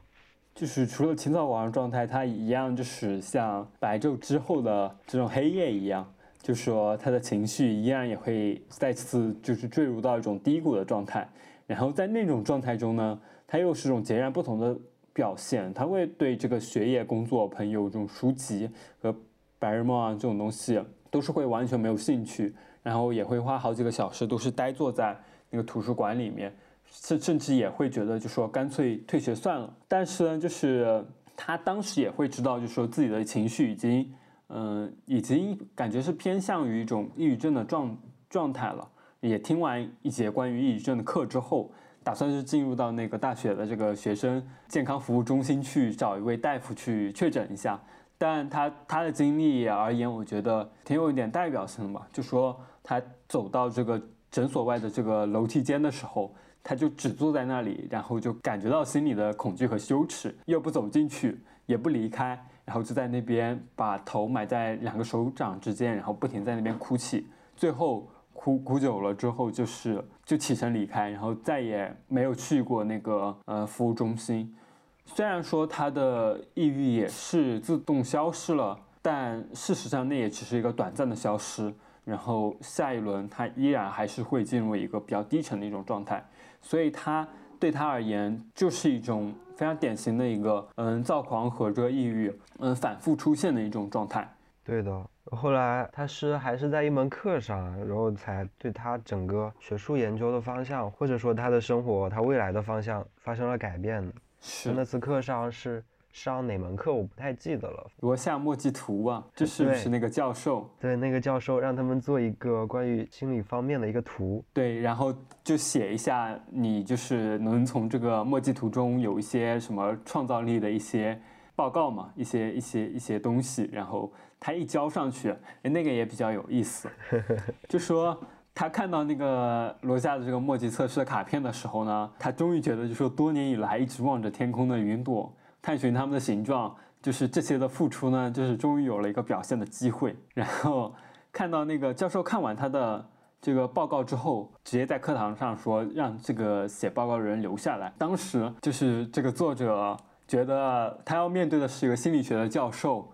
[0.60, 6.06] 就是除了清早晚上状态，他一样就是像白昼之后的这种黑夜一样，
[6.42, 11.26] 就说他的情绪依然也会再次就是坠入到一种低谷的状态。
[11.66, 14.76] 然后在那种状态中呢，他又是一种截然不同的。
[15.12, 18.70] 表现，他会对这个学业、工作、朋友这种书籍
[19.02, 19.14] 和
[19.58, 25.14] 白日梦啊这种东西，都是会完全没有兴趣，然后也会花好几个小时都是呆坐在
[25.50, 26.54] 那个图书馆里面，
[26.90, 29.72] 甚甚至也会觉得就说干脆退学算了。
[29.88, 31.04] 但是呢，就是
[31.36, 34.12] 他当时也会知道，就说自己的情绪已经，
[34.48, 37.98] 嗯，已经感觉是偏向于一种抑郁症的状
[38.28, 38.88] 状态了。
[39.20, 41.72] 也听完一节关于抑郁症的课之后。
[42.02, 47.78] 打算是进入到那个大学的这个学生健康服务中心去找一位大夫去确诊一下，
[48.16, 52.08] 但他他的经历而言，我觉得挺有一点代表性的吧。
[52.10, 54.00] 就说他走到这个
[54.30, 68.08] 诊所外的这个楼梯间的时候，他就只坐在那里，然后就感觉到心里的恐惧和羞耻，又不走进去，也不离开，然后就在那边把头埋在两个手掌之间，然后不停在那边哭泣，最后。
[68.32, 74.56] 哭哭久了之后，就是就起身离开，然后再也没有去过那个呃服务中心。
[75.04, 81.70] 虽然说他的抑郁也是自动消失了，但事实上那也只是一个短暂的消失。
[82.04, 86.24] 然后下一轮他依然还是会进入一个比较低沉的一种状态，
[86.60, 87.26] 所以他
[87.58, 94.28] 对他而言就是一种非常典型的一个嗯躁狂和这个抑郁嗯反复出现的一种状态。
[94.64, 95.04] 对的。
[95.32, 104.12] 后来他是还是在一门课上，然后才对他整个学术研究的方向，或者说他的生活、他未来的方向发生了改变。
[104.40, 106.92] 是那次课上是上哪门课？
[106.92, 107.90] 我不太记得了。
[108.00, 110.68] 罗夏墨迹图啊，这是不是那个教授？
[110.78, 114.44] 对，那个教授让他们做一个关于心理方面的一个图。
[114.52, 121.20] 对，然后就写一下你就是能从这个墨迹图中有一些什么创造力的一些
[121.54, 124.12] 报告嘛，一些一些一些东西，然后。
[124.42, 125.28] 他一交上去，
[125.60, 126.88] 哎，那个也比较有意思，
[127.68, 128.18] 就说
[128.54, 135.30] 他看到那个罗夏的这个墨迹测试的卡片的时候呢，他终于觉得，就说多年以来一直望着天空的云朵，
[135.62, 140.16] 探寻它们的形状，就是这些的付出呢，就是终于有了一个表现的机会。
[140.34, 140.94] 然后
[141.32, 143.06] 看到那个教授看完他的
[143.40, 147.92] 这个报告之后，直接在课堂上说让这个写报告的人留下来。
[147.96, 149.96] 当时就是这个作者
[150.26, 153.12] 觉得他要面对的是一个心理学的教授。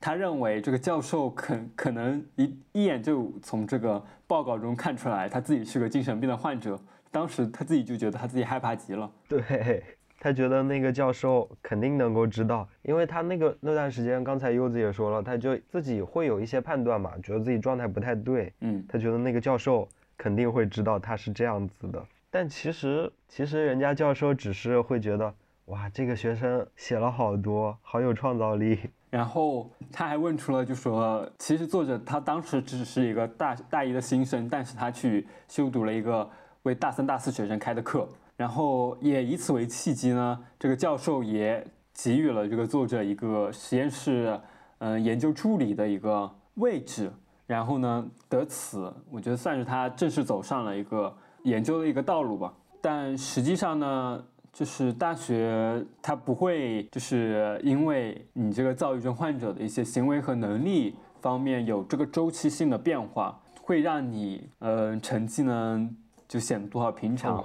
[0.00, 6.76] 他认为这个教授可可能一一眼就从这个报告中看出来他自己是个精神病的患者。
[7.12, 9.08] 当时他自己就觉得他自己害怕极了。
[9.28, 9.84] 对
[10.22, 18.52] 他觉得那个教授肯定能够知道，因为他那个那段时间，刚才柚子也说了，他就自己会有一些判断嘛，觉得自己状态不太对。
[18.60, 22.00] 嗯，他觉得那个教授肯定会知道他是这样子的。
[22.30, 28.78] 但其实其实人家教授只是会觉得，哇，这个学生写了好多，好有创造力。
[29.10, 36.30] 然后他还问出了，就说其实作者他当时只是一个大大一的新生，但是他去修读了一个
[36.62, 44.38] 为大三、大四学生开的课，然后也以此为契机呢，这个教授也给予了这个作者一个实验室，
[44.78, 47.12] 嗯，研究助理的一个位置，
[47.46, 54.24] 然后呢，得此我觉得算是他正式走上了一个研究的一个道路吧，但实际上呢。
[54.54, 65.88] 就是大学，它不会就是因为你这个躁郁症患者的一些行为和能力方面有这个周期性的变化，会让你呃成绩呢
[66.28, 67.42] 就显得多少平常。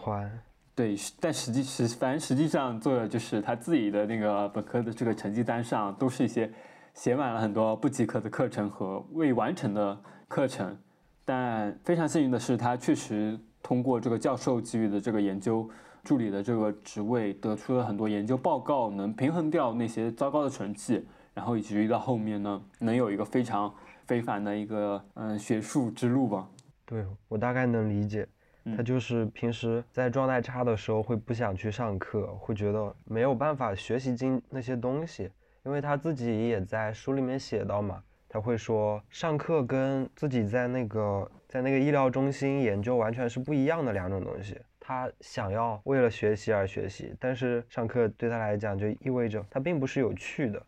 [0.77, 6.53] 对，但实际实反正实际上做的就是他自己的那个本科的这个成绩单上都是一些
[6.93, 10.77] 写满了很多不及格的课程和未完成的课程，
[11.25, 15.67] 但非常幸运的是，他确实通过这个教授给予的这个研究。
[16.03, 23.73] 助理的这个职位得出了很多研究报告，能平衡掉那些糟糕的成绩，然后以至于到后面呢，能有一个非常
[24.05, 26.47] 非凡的一个嗯学术之路吧。
[26.85, 28.25] 对我大概能理解，
[28.75, 35.29] 他就是平时在状态差的时候会不想去上课，会觉得没有办法学习进那些东西，
[35.63, 44.59] 因为他自己也在书里面写到嘛，他会说上课跟自己在那个在那个医疗中心研究完全是不一样的两种东西。
[44.79, 50.61] 他想要为了学习而学习，但是上课对他来讲就意味着他并不是有趣的。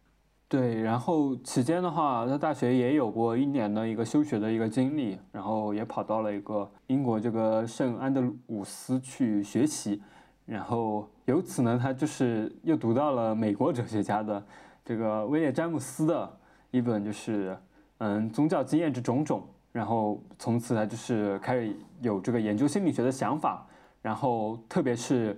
[0.50, 10.02] 对，然后期间的话，在大学也有过一年的一个休学的一个经历，然后也跑到了一个英国这个圣安德鲁斯去学习，
[10.48, 14.44] 然后由此呢，他就是又读到了美国哲学家的
[14.84, 16.38] 这个威廉詹姆斯的
[16.72, 17.56] 一本就是
[18.00, 23.64] 嗯宗教经验之种种，然后从此他就是开始有这个研究心理学的想法。
[24.02, 25.38] 然后，特别是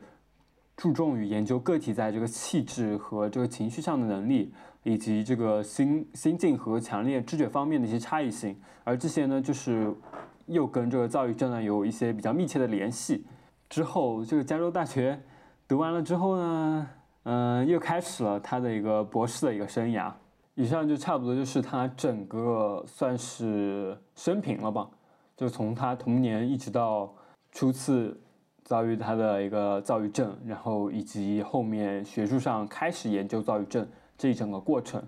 [0.78, 8.56] 注重于研究个体在这个气质和这个情绪上的能力，以及这个心心境和强烈知觉方面的一些差异性。
[8.84, 9.94] 而这些呢，就是
[10.46, 13.26] 又跟这个躁郁症呢有一些比较密切的联系。
[13.70, 15.20] 之后，这个加州大学
[15.68, 16.88] 读完了之后呢，
[17.24, 20.12] 嗯，又开始了他的一个博士的一个生涯。
[20.56, 24.90] 以上就差不多就是他整个算是生平了吧，
[25.38, 27.14] 就从他童年一直到
[27.52, 28.20] 初次。
[28.64, 33.86] 遭遇他的一个躁郁症，然后以及后面学术上开始研究躁郁症
[34.22, 35.04] 这一整个过程，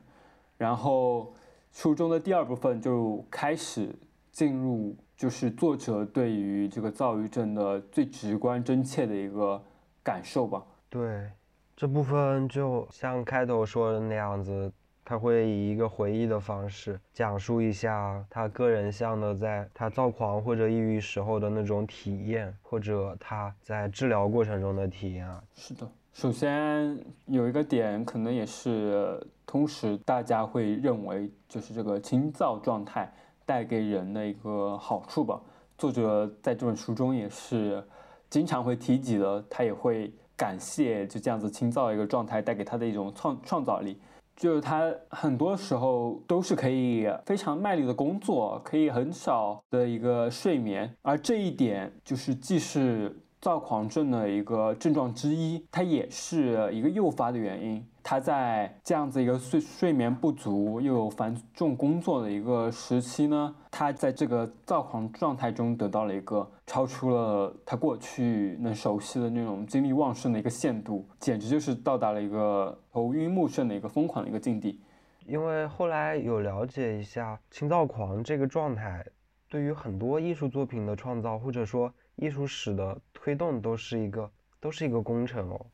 [0.57, 1.35] 然后
[1.71, 3.93] 书中的第二部分就开始
[4.31, 9.63] 进入，就是作者对于这个躁郁症的最直观真切的一个
[10.01, 10.65] 感受吧。
[10.89, 11.29] 对，
[11.75, 14.73] 这部分就像开头说的那样子。
[15.05, 25.43] 他会以一个回忆的方式讲述一下他个人向的，在他躁狂或者抑郁时候的那种体验，或者他在治疗过程中的体验啊。
[25.53, 33.11] 是的，首先有一个点，可能也是同时大家会认为，就是这个轻躁状态
[33.45, 35.41] 带给人的一个好处吧。
[35.75, 37.83] 作者在这本书中也是
[38.29, 43.99] 经常会提及的，他也会感谢就这样子轻躁一个状态带给他的一种创创造力。
[44.35, 57.85] 就是他很多时候都是可以非常卖力的工作，可以很少的一个睡眠，而这一点就是既是躁狂症的一个症状之一，它也是一个诱发的原因。
[58.01, 74.79] 他在这样子一个睡睡眠不足又有繁重工作的一个时期呢，他在这个躁狂状态中得到了一个超出了他过去能熟悉的那种精力旺盛的一个限度，简直就是到达了一个头晕目眩的一个疯狂的一个境地。
[75.25, 79.05] 因为后来有了解一下轻躁狂这个状态，
[79.49, 85.65] 对于很多艺术作品的创造或者说艺术史的推动都是一个都是一个工程哦。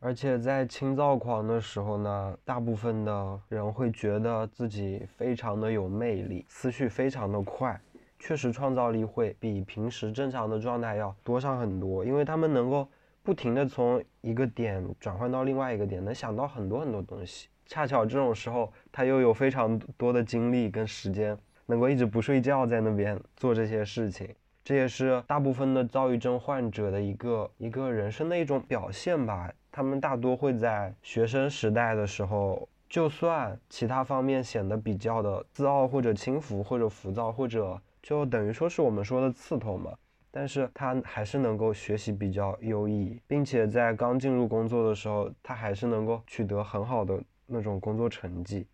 [0.00, 7.80] 而且在轻躁狂的时候呢，大部分的人会觉得自己非常的有魅力，思绪非常的快，
[8.18, 12.88] 确实创造力会比平时正常的状态要多上很多，因为他们能够
[13.24, 17.48] 不停的从一个点转换到另外一个点，能想到很多很多东西。
[17.66, 24.32] 恰巧这种时候，他又有非常多的精力跟时间，能够一直不睡觉在那边做这些事情。
[24.68, 29.50] 这也是大部分的躁郁症患者的一个一个人生的一种表现吧。
[29.72, 39.90] 他们大多会在学生时代的时候，就算其他方面显得比较的自傲或者轻浮或者浮躁，或者就等于说是我们说的刺头嘛，
[40.30, 48.66] 但是他还是能够学习比较优异，并且在刚进入工作的时候，他还是能够取得很好的那种工作成绩。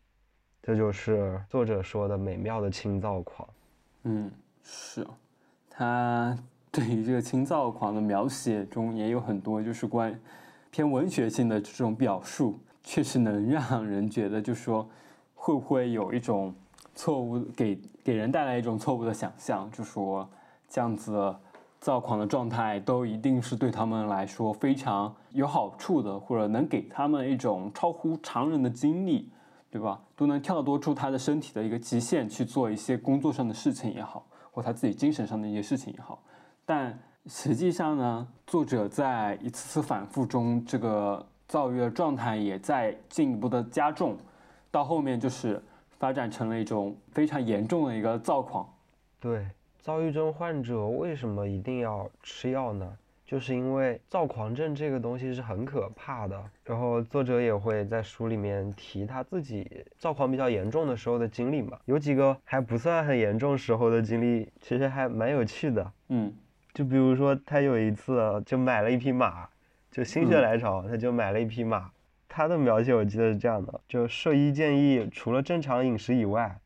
[0.61, 3.49] 这就是作者说的美妙的轻躁狂。
[4.03, 4.29] 嗯，
[4.65, 5.07] 是，
[5.77, 6.37] 他
[6.71, 10.19] 对于这个轻躁狂的描写中也有很多就是关。
[10.71, 14.89] 偏文学性的这种表述，确实能让人觉得，就说
[15.37, 16.53] 会不会有一种
[16.97, 20.29] 错误，给给人带来一种错误的想象，就说
[20.69, 21.33] 这样子
[21.81, 29.31] 躁狂的状态都一定是对他们来说非常有好处的，或者能给他们一种超乎常人的经历，
[29.71, 30.01] 对吧？
[30.17, 36.23] 都能跳脱出他的身体的一个极限去做一些工作上的事情也好，或他自己精神上的一些事情也好，
[36.65, 36.99] 但。
[37.27, 44.15] 实际上呢，作者在一次次反复中，这个躁郁的状态也在进一步的加重，
[44.71, 45.59] 到后面就是
[45.99, 48.69] 发展成了一种非常严重的一个躁狂。
[49.19, 49.49] 对，
[49.81, 52.95] 躁郁症患者为什么一定要吃药呢？
[53.25, 56.43] 就是因为躁狂症这个东西是很可怕的。
[56.65, 65.93] 然后作者也会在书里面提他自己躁狂比较严重的时候的经历嘛，有几个还不算很严重时候的经历，其实还蛮有趣的。
[66.09, 66.33] 嗯。
[66.73, 69.49] 就比如说，他有一次就买了一匹马，
[69.93, 71.89] 就心血来潮，他就买了一匹马。
[72.29, 76.59] 他的描写我记得是这样的：就兽医建议，除了正常饮食以外，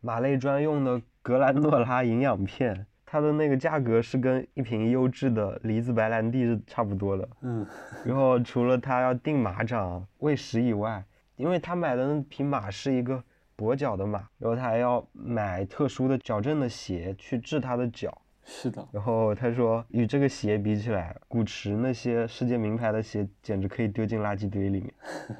[0.00, 7.28] 马类专用的格兰诺拉营养片，它的那个价格是跟一瓶优质的梨子白兰地是差不多的。
[7.42, 7.64] 嗯。
[8.04, 11.00] 然后除了他要定马掌、喂食以外，
[11.36, 13.22] 因为他买的那匹马是一个
[13.56, 18.20] 跛脚的马，然后他还要买特殊的矫正的鞋去治他的脚。
[18.44, 24.92] 是的，然后他说，与这个鞋比起来，古驰那些世界名牌的鞋简直可以丢进垃圾堆里面。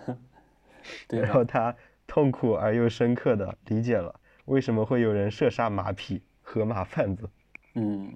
[1.08, 1.74] 对然后他
[2.06, 4.14] 痛苦而又深刻的理解了
[4.44, 7.28] 为什么会有人射杀马匹和马贩子。
[7.74, 8.12] 嗯，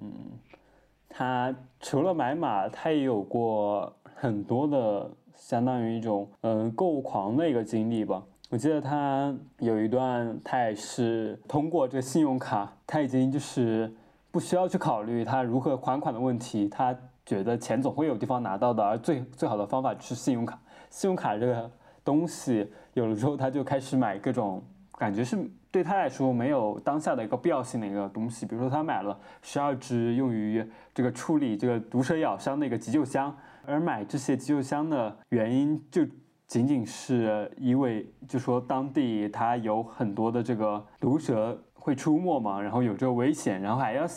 [1.09, 8.23] 他除了买马，他也有过很多的相当于一种嗯购物狂的一个经历吧。
[8.49, 13.93] 我记得他有一段，他也是通过这个信用卡，他已经就是
[14.31, 16.95] 不需要去考虑他如何还款的问题，他
[17.25, 20.59] 觉得钱总会有地方拿到的，而最最好的方法就是信用卡。
[20.89, 21.69] 信用卡这个
[22.03, 24.63] 东西有了之后，他就开始买各种
[24.97, 25.37] 感觉是
[25.71, 36.03] 对他来说没有当下的一个必要性的一个东西，比如说他买了十二支用于这个处理这个毒蛇咬伤的一个急救箱，而买这些急救箱的原因就
[36.47, 44.07] 仅仅是因为就说当地它有很多的这个毒蛇会出没嘛，然后有这个危险，然后还要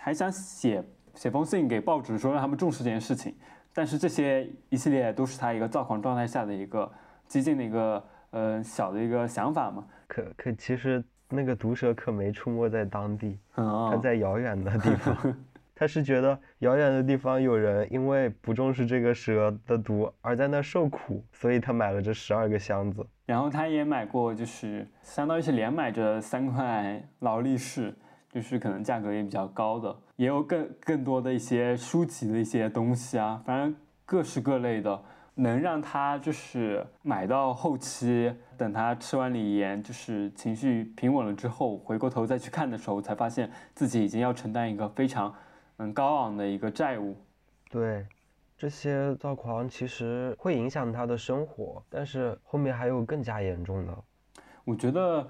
[0.00, 0.84] 还想写
[1.14, 3.32] 写封信给报纸说让他们重视这件事情，
[3.72, 6.90] 但是这些一系列都是他一个躁狂状态下的一个
[7.28, 8.04] 激进的一个
[8.36, 9.84] 呃小的一个想法嘛。
[10.06, 15.16] 可可其实那个毒蛇可没出没在当地，嗯，它在遥远的地方。
[15.78, 23.06] 他是觉得遥远的地方有人因为不重视这个蛇的毒而在那受苦，所以他买了这十二个箱子。
[23.26, 27.94] 然后他也买过，就是相当于是连买着三块劳力士，
[28.30, 33.76] 就是可能价格也比较高的，也有更更多的一些书籍的一些东西啊，反正
[34.06, 34.98] 各式各类的，
[35.38, 45.34] 能让他就是买到后期，等他吃完锂盐，就是情绪平稳了之后，回过头再去看的时候，才发现自己已经要承担一个非常
[45.76, 47.14] 嗯高昂的一个债务。
[47.68, 48.06] 对，
[48.56, 53.94] 这些躁狂其实会影响他的生活，但是后面还有更加严重的。
[54.64, 55.28] 我觉得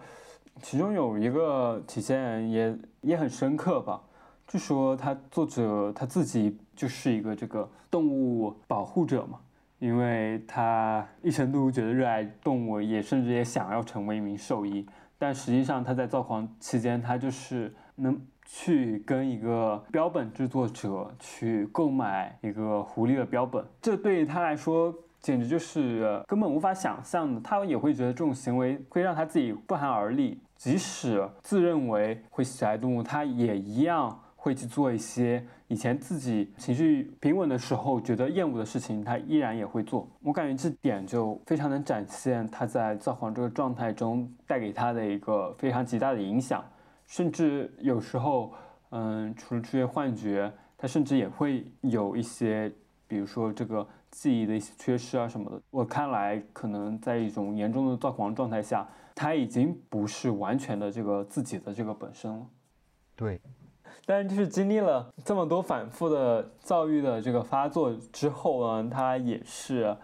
[0.62, 4.00] 其中有一个体现也也很深刻吧，
[4.46, 9.40] 就说他作者他自己就是一个这个动物保护者嘛，
[9.78, 14.86] 因为他一生都觉得热爱动物，也甚至也想要成为一名兽医，
[15.18, 24.94] 但实际上他在躁狂期间，他就是能去跟一个标本制作者去购买一个狐狸的标本，这对于他来说。
[25.18, 30.40] 简直就是根本无法想象的，他也会觉得这种行为会让他自己不寒而栗。
[30.54, 40.08] 即使自认为会喜爱动物，他也一样会去做一些以前自己情绪平稳的时候觉得厌恶的事情，他依然也会做。
[40.22, 46.64] 我感觉这点就非常能展现他在躁狂这个状态中带给他的一个非常极大的影响。
[47.08, 48.54] 甚至有时候，
[48.90, 52.72] 嗯，除了出现幻觉，他甚至也会有一些，
[53.08, 53.84] 比如说这个。
[54.08, 62.46] 记忆的一些缺失啊什么的，我看来可能在一种严重的躁狂状态下，他已经不是完全的这个自己的这个本身了。
[63.14, 63.38] 对，
[64.04, 69.96] 但是就是经历了这么多反复的躁郁的这个发作之后呢，他也是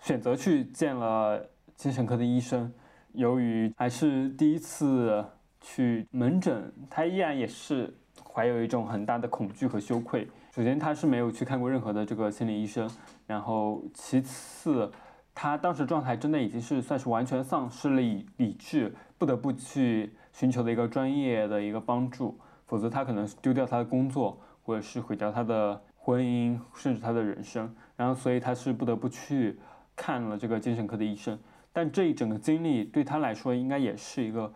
[0.00, 1.40] 选择去见了
[1.76, 2.72] 精神科的医生。
[3.12, 5.24] 由于还是第一次
[5.60, 7.94] 去门诊，他依然也是
[8.28, 10.28] 怀有一种很大的恐惧和羞愧。
[10.52, 12.90] 首先，他是没有去看过任何的这个心理医生。
[13.26, 14.90] 然后，其次，
[15.34, 22.38] 他当时状态真的已经是算是完全丧失了理理智，不得不去寻求的一个专业的一个帮助，
[22.74, 27.72] 否则他可能丢掉他的工作，或者是毁掉他的婚姻，甚至他的人生。
[27.94, 29.56] 然后，所以他是不得不去
[29.94, 31.38] 看了这个精神科的医生。
[31.72, 34.52] 但这一整个经历对他来说，应该也是一个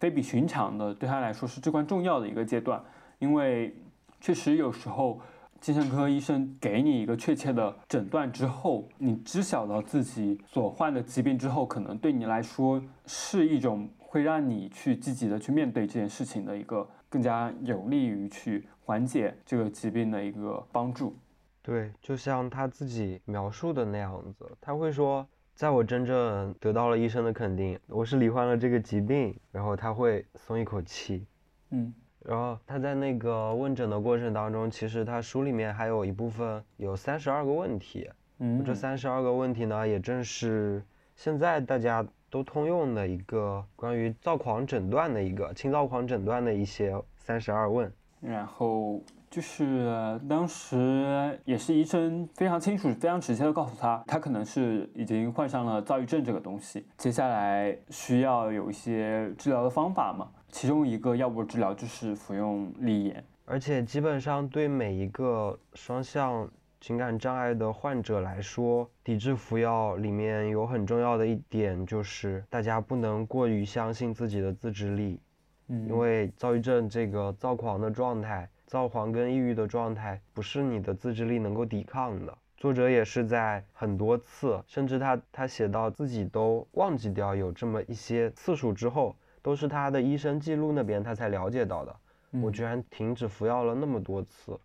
[0.00, 2.82] 非比寻常的，对他来说是至关重要的一个阶段，
[3.20, 3.72] 因为
[4.20, 5.20] 确实有时候。
[5.60, 21.14] 精神科医生给你一个确切的诊断之后，你知晓到自己所患的疾病之后，可能对你来说是一种会让你去积极的去面对这件事情的一个更加有利于去缓解这个疾病的一个帮助。
[21.60, 31.26] 对，就像他自己描述的那样子，他会说，在我真正得到了医生的肯定，我是罹患了这个疾病，然后他会松一口气。
[31.68, 31.92] 嗯。
[32.22, 40.84] 然后他在那个问诊的过程当中，其实他书里面还有一部分有三十二个问题，嗯，这三十二个问题呢，也正是
[41.16, 47.92] 现在大家都通用的一个关于躁狂诊断的一个轻躁狂诊断的一些三十二问。
[48.20, 60.28] 然后就是当时也是医生非常清楚、非常直接的告诉他，他可能是已经患上了躁郁症这个东西，接下来需要有一些治疗的方法嘛。
[60.50, 66.50] 其中一个药物治疗就是服用利盐，而且基本上对每一个双向
[66.80, 75.20] 情感障碍的患者来说，抵制服药里面有很重要的一点就是大家不能过于相信自己的自制力，
[75.68, 82.36] 嗯，因为躁郁症这个躁狂的状态，躁狂跟抑郁的状态不是你的自制力能够抵抗的。
[82.56, 91.94] 作者也是在很多次，甚至他他写到自己都忘记掉有这么一些次数之后，都是他的医生记录那边他才了解到的。
[92.42, 94.58] 我居然停止服药了那么多次，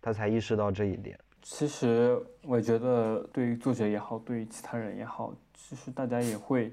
[0.00, 1.16] 他才意识到这一点。
[1.42, 6.72] 其实我觉得，对于作者也好，对于其他人也好，其实大家也会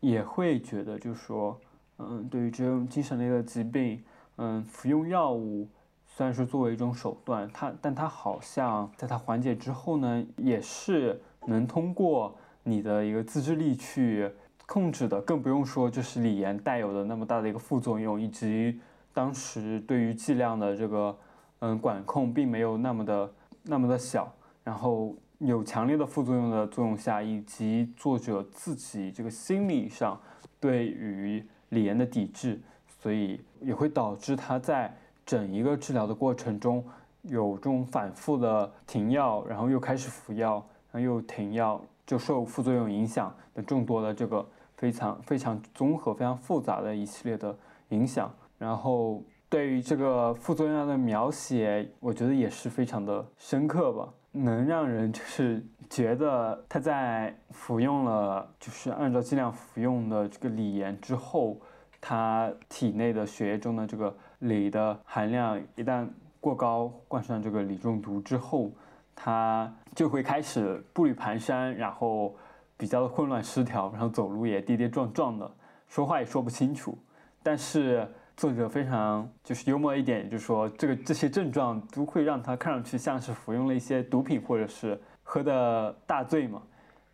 [0.00, 1.58] 也会觉得，就是说，
[1.98, 4.02] 嗯，对于这种精神类的疾病，
[4.36, 5.68] 嗯，服用药物
[6.06, 14.30] 虽然是作为一种手段，它但它好像在它缓解之后呢，也是能通过你的一个自制力去
[14.66, 18.80] 控制的，更不用说就是锂盐带有的那么大的一个副作用，以及。
[19.12, 21.18] 当时对于剂量的这个
[21.58, 23.28] 嗯管控并没有那么的
[23.62, 24.32] 那么的小，
[24.64, 30.20] 然后有强烈的副作用的作用下，以及作者自己这个心理上
[30.58, 32.60] 对于李岩的抵制，
[33.00, 34.94] 所以也会导致他在
[35.24, 36.84] 整一个治疗的过程中
[37.22, 40.54] 有这种反复的停药，然后又开始服药，
[40.90, 44.46] 然后又停药，就受副作用影响的众多的这个
[44.76, 47.56] 非常非常综合、非常复杂的一系列的
[47.90, 48.32] 影响。
[48.58, 61.60] 然后对于这个副作用的描写，我觉得也是非常的深刻吧，能让人就是觉得他在服用了，就是按照剂量服用的这个锂盐之后，
[62.00, 66.06] 他体内的血液中的这个锂的含量一旦
[66.38, 68.70] 过高，患上这个锂中毒之后，
[69.16, 72.36] 他就会开始步履蹒跚，然后
[72.76, 75.50] 比较的混乱失调，然后走路也跌跌撞撞的，
[75.88, 76.96] 说话也说不清楚，
[77.42, 78.06] 但是。
[78.40, 86.62] 作者非常就是幽默一点，就是说这个这些症状都会让他看上去像是服用了一些毒品或者是喝的大醉嘛，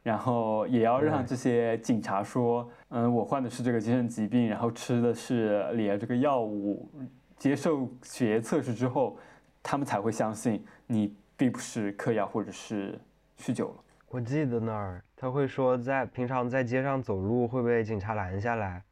[0.04, 6.88] 然后也要让这些警察说，嗯，我患的是这个精神疾病，然后吃的是里这个药物，
[7.36, 9.18] 接受血液测试之后，
[9.64, 12.96] 他们才会相信你并不是嗑药或者是
[13.36, 13.74] 酗酒了。
[14.10, 18.84] 我记得那儿他会说，在平常在街上走路会被警察拦下来。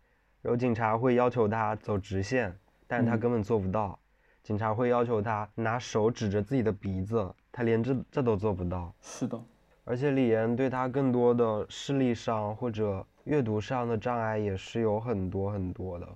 [0.45, 2.55] 然后警察会要求他走直线，
[2.87, 3.99] 但是他根本做不到。
[4.43, 8.93] 警察会要求他拿手指着自己的鼻子，他连这这都做不到。
[9.01, 9.43] 是的，
[9.85, 16.07] 而且李岩对他更多的视力上或者阅读上的障碍也是有很多很多的。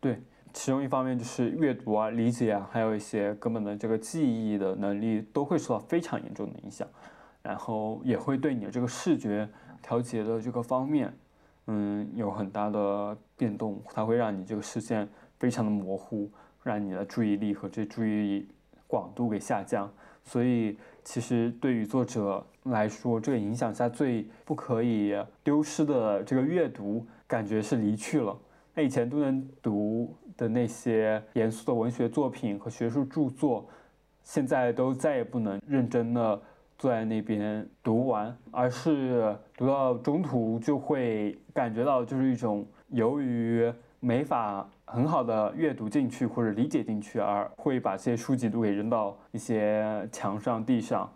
[0.00, 0.20] 对，
[0.52, 6.88] 其中一方面就是阅读啊、理解啊，还有一些根本的这个记忆的能力都会受到非常严重的影响，
[7.44, 9.48] 然后也会对你的这个视觉
[9.80, 11.16] 调节的这个方面。
[11.68, 15.08] 嗯，有很大的变动，它会让你这个视线
[15.38, 16.30] 非常的模糊，
[16.62, 18.48] 让你的注意力和这注意力
[18.86, 19.92] 广度给下降。
[20.24, 28.36] 所以，其实对于作者来说，这个影响下最不可以丢失的这个阅读，感觉是离去了。
[28.74, 33.68] 那以前都能读的那些严肃的文学作品和学术著作，
[34.22, 36.42] 现在都再也不能认真的。
[36.78, 51.12] 坐在那边读完，而是读到中途就会感觉到，就是一种由于没法很好的阅读进去或者理解进去，而会把这些书籍都给扔到一些墙上、地上，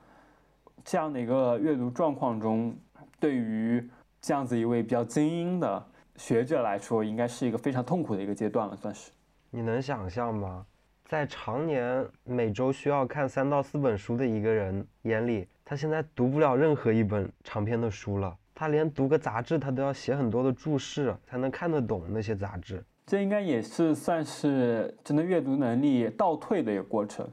[0.84, 2.76] 这样的一个阅读状况中，
[3.18, 3.88] 对于
[4.20, 9.12] 这样子一位比较精英的学者来说，应该是一个非常痛苦的一个阶段了，算是。
[9.50, 10.66] 你能想象吗？
[11.04, 18.36] 在常年每周需要看三到四本书的一个人眼里，他现在读不了任何一本长篇的书了。
[18.60, 22.84] 他连读个杂志，他都要写很多的注释才能看得懂那些杂志。
[23.06, 27.26] 这应该也是算是真的阅读能力倒退的一个过程。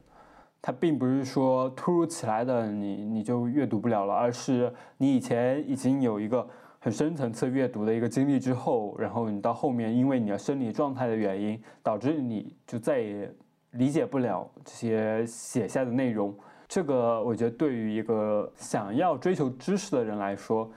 [0.62, 6.48] 他并不是说突如其来的你你就阅读不了了，而是你以前已经有一个
[6.80, 13.30] 很深层次阅读的一个经历之后，然后你到后面因为你的生理状态的原因，导致你就再也。
[13.72, 16.34] 理解不了这些写下的内容，
[16.70, 20.72] 这个我觉得对于一个想要追求知识的人来说，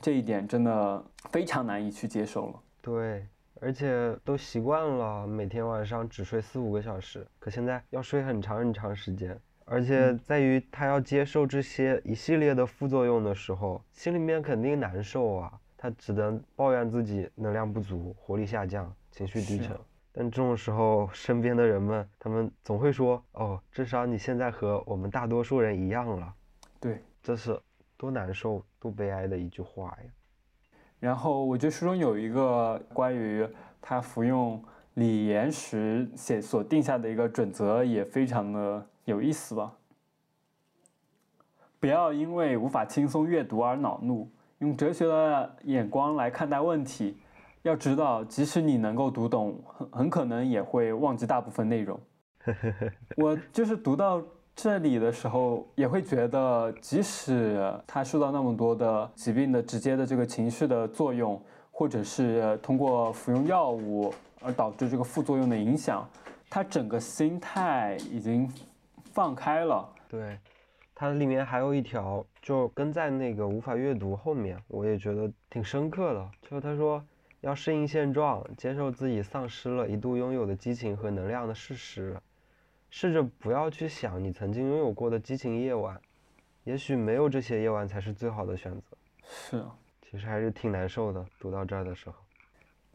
[0.00, 2.60] 这一点真的非常难以去接受了。
[2.80, 3.26] 对，
[3.60, 15.52] 而且都习惯了每天晚上只睡四五个小时，可现在要睡很长很长时间，而且在于他要接受这些一系列的副作用的时候，心里面肯定难受啊。
[15.78, 19.78] 他只能抱怨自己能量不足、活力下降、情绪低沉。
[20.10, 26.34] 但这种时候，身边的人们，他们总会说：“哦，至少你现在和我们大多数人一样了。”
[26.80, 27.60] 对，这是
[27.98, 30.10] 多难受、多悲哀的一句话呀。
[31.00, 33.46] 然后，我觉得书中有一个关于
[33.80, 34.62] 他服用
[34.94, 39.72] 锂盐时写所定下的一个准则，也非常的有意思吧。
[41.80, 44.30] 不要因为无法轻松阅读而恼怒，
[44.60, 47.18] 用哲学的眼光来看待问题。
[47.62, 52.00] 要知道，即使你能够读懂，很很可能也会忘记大部分内容。
[53.18, 54.22] 我就是读到
[54.56, 61.38] 这里的时候，也会觉得，即使他受到那么多的疾病的直接的这个情绪的作用，
[61.70, 66.08] 或者是通过服用药物而导致这个副作用的影响，
[66.48, 68.50] 他整个心态已经
[69.12, 69.86] 放开了。
[70.08, 70.38] 对，
[70.94, 76.30] 它里面还有一条，就跟在那个无法阅读后面，我也觉得挺深刻的。
[76.48, 77.04] 就他说。
[77.42, 82.16] 要适应现状，接受自己丧失了一度拥有的激情和能量的事实，
[82.90, 86.00] 试着不要去想你曾经拥有过的激情夜晚，
[86.64, 88.96] 也许没有这些夜晚才是最好的选择。
[89.22, 91.24] 是啊，其实还是挺难受的。
[91.40, 92.16] 读到这儿的时候，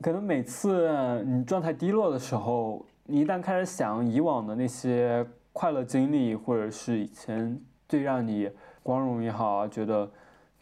[0.02, 8.50] 可能每次你状态低落的时候，你一旦开始想以往的那些快乐经历，或者是以前最让你
[8.82, 10.12] 光荣也好，觉得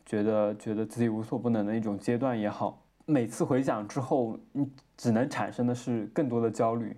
[0.05, 2.83] 觉得觉得自己无所不能的一种阶段也好。
[3.05, 6.95] 每次回想之后，你只能产生的是更多的焦虑，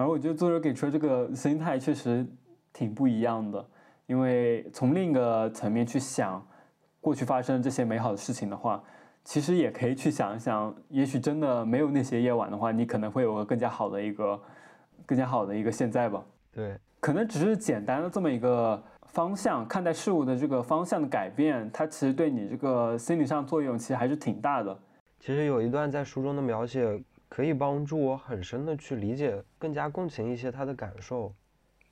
[0.00, 2.26] 而我觉得作者给出的这个心态确实
[2.72, 3.64] 挺不一样的。
[4.06, 6.44] 因为从另一个层面去想
[7.00, 8.82] 过去发生的这些美好的事情的话，
[9.24, 14.40] 其实也可以去想一想，也许真的没有那些夜晚的话，你可能会有个更加好的一个、
[15.06, 16.24] 更加好的一个现在吧。
[16.50, 24.76] 对，可能只是简单的这么一个方向看待事物的这个方向的改变，它其实对你这个心理上作用其实还是挺大的。
[25.20, 27.00] 其实有一段在书中的描写，
[27.30, 31.32] 可以帮助我很深的去理解，更加共情一些他的感受。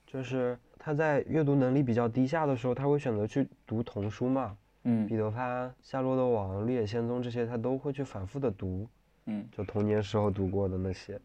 [0.05, 8.87] 就是他在阅读能力比较低下的时候，他会选择去读童书嘛，嗯，彼得潘、夏洛的王、绿野仙踪这些，他都会去反复的读，
[9.27, 11.19] 嗯，就童年时候读过的那些。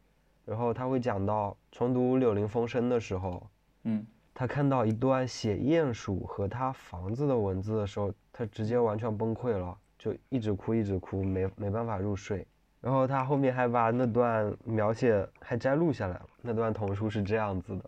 [0.44, 3.44] 然后他会讲到重读《柳林风声》的时候，
[3.82, 9.76] 嗯，他看到一段写鼹鼠和他房子的文字的时候，他直接完全崩溃了。
[9.98, 12.46] 就一直哭，一直哭，没没办法入睡。
[12.84, 16.26] 然后他后面还把那段描写还摘录下来了。
[16.42, 17.84] 那段童书是这样子的：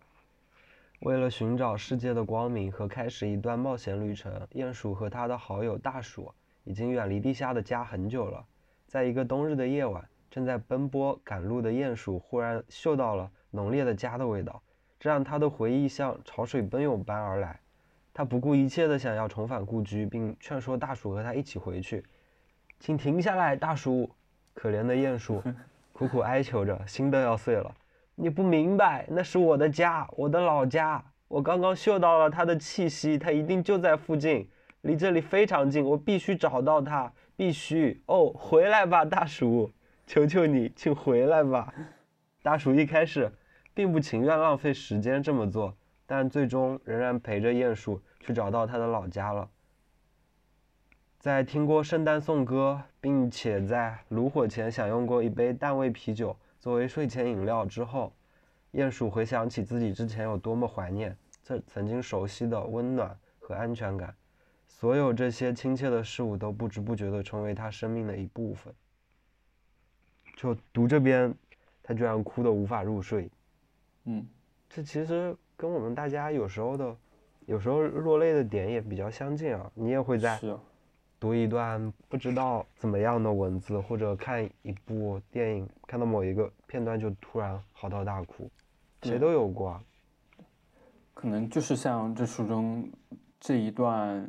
[1.01, 6.33] 为了寻找世界的光明和开始一段冒险旅程，鼹鼠和他的好友大鼠
[6.65, 8.43] 已经远离地下的家很久了。
[8.87, 14.63] 在一个冬日的夜晚，正在奔波赶路的鼹鼠忽然嗅到了浓烈的家的味道，
[14.99, 17.61] 这让他的回忆像潮水奔涌般而来。
[18.15, 22.03] 他不顾一切地想要重返故居，并劝说大鼠和他一起回去。
[22.81, 24.11] 请停下来，大鼠！
[24.57, 25.41] 可怜的鼹鼠
[25.93, 27.73] 苦苦哀求着，心都要碎了。
[28.15, 31.05] 你不明白，那是我的家，我的老家。
[31.29, 34.49] 我刚刚嗅到了它的气息，它一定就在附近，
[34.81, 35.85] 离这里非常近。
[35.85, 38.03] 我必须找到它，必须！
[38.07, 39.71] 哦，回来吧，大鼠！
[40.07, 41.75] 求求你，请回来吧。
[42.43, 43.31] 大鼠一开始
[43.75, 45.77] 并不情愿浪费时间这么做。
[46.09, 49.51] 但最终仍然陪着鼹鼠去找到他的老家了。
[51.19, 58.13] 在听过圣诞颂歌，并且在炉火前享用过一杯淡味啤酒作为睡前饮料之后，
[58.73, 64.13] 鼹鼠回想起自己之前有多么怀念这曾经熟悉的温暖和安全感，
[64.67, 68.75] 所有这些亲切的事物都不知不觉地成为他生命的一部分。
[70.37, 71.33] 就读这边，
[71.85, 73.31] 他居然哭得无法入睡。
[74.07, 74.27] 嗯，
[74.69, 75.37] 这其实。
[75.57, 76.97] 跟我们大家有时候的，
[77.47, 79.71] 有时候落泪的点也比较相近啊。
[79.75, 80.39] 你也会在
[81.19, 88.51] 读一段不知道怎么样的文字，或者看一部电影，看到某一个片段就突然嚎啕大哭，
[89.03, 89.81] 谁都有过。
[91.15, 92.89] 可能就是像这书中
[93.41, 94.29] 这一段，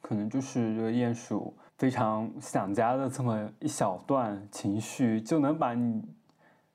[0.00, 6.02] 可能就是这个鼹鼠非常想家的这么一小段情绪，就能把你。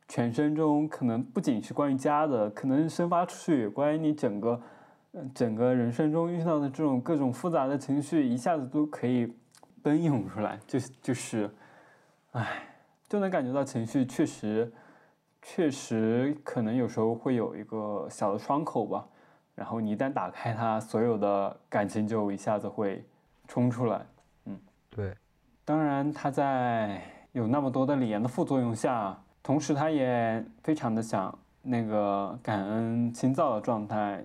[0.05, 4.61] 全身中可能不仅是关于家的，可能生发出去关于你整个，
[5.33, 9.33] 整个人生中遇到的这种各种复杂的情绪，一下子都可以
[9.83, 11.49] 奔涌出来，就就是，
[12.31, 12.63] 唉，
[13.07, 14.71] 就能感觉到情绪确实，
[15.41, 19.05] 确实可能有时候会有一个小的窗口吧，
[19.53, 23.05] 然后你一旦打开它，所有的感情就一下子会
[23.47, 24.05] 冲出来，
[24.45, 24.57] 嗯，
[24.89, 25.13] 对，
[25.65, 27.01] 当然他在
[27.33, 29.15] 有那么多的理言的副作用下。
[29.43, 34.23] 同时，他也非常的想那个感恩清造的状态，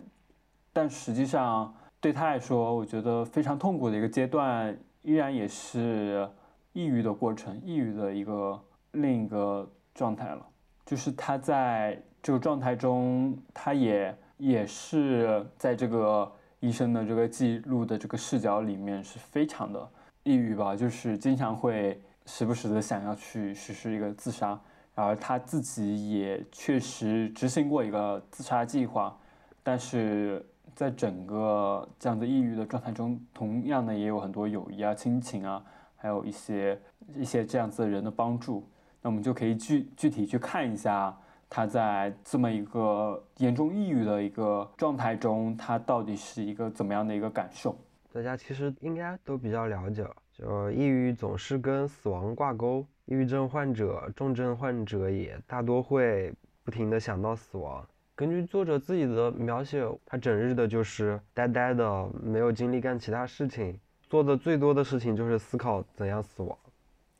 [0.73, 6.29] 但实际上对他来说，我觉得非常痛苦的一个阶段，依然也是
[6.73, 8.61] 抑郁的过程，抑郁的一个
[8.93, 10.47] 另一个状态了。
[10.85, 16.31] 就是他在这个状态中，他也也是在这个
[16.61, 19.89] 医生的这个记录的这个视角里面，是非常的
[20.23, 24.59] 抑郁吧，就是经常会时不时的想要去实施一个自杀。
[24.95, 29.17] 而他自己也确实执行过一个自杀计划，
[29.63, 30.45] 但是
[30.79, 35.61] 在整个这样的抑郁的状态中，同样的也有很多友谊啊、亲情啊，
[35.97, 36.81] 还有一些
[37.17, 38.65] 一些这样子的人的帮助。
[39.03, 41.13] 那我们就可以具具体去看一下
[41.51, 47.77] 他在这么一个严重抑郁的一个状态中，他到底是一个怎么样的一个感受。
[48.13, 57.85] 大家其实应该都比较了解，就抑郁总是跟死亡挂钩，抑郁症患者、重症患者也大多会不停的想到死亡。
[58.19, 63.79] 根据作者自己的描写，他整日的就是呆呆的，没有精力干其他事情，
[64.11, 66.59] 做的最多的事情就是思考怎样死亡。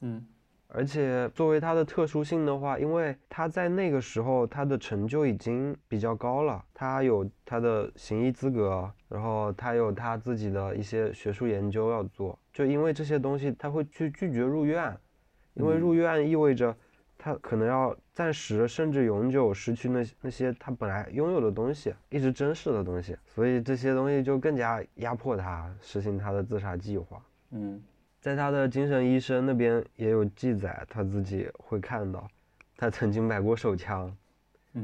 [0.01, 0.27] 嗯。
[0.67, 14.95] 而且作为他的特殊性的话，因为他在那个时候他的成就已经比较高了，他有他的行医资格，然后他有他自己的一些学术研究要做，就因为这些东西他会去拒绝入院，
[15.55, 16.77] 因为入院意味着
[17.19, 27.21] 他可能要暂时甚至永久失去那那些他本来拥有的东西，一直珍视的东西，所以这些东西就更加压迫他实行他的自杀计划。
[27.51, 27.83] 嗯。
[28.21, 32.29] 在他的精神医生那边也有记载，他自己会看到，
[32.77, 34.13] 他曾经买过手枪，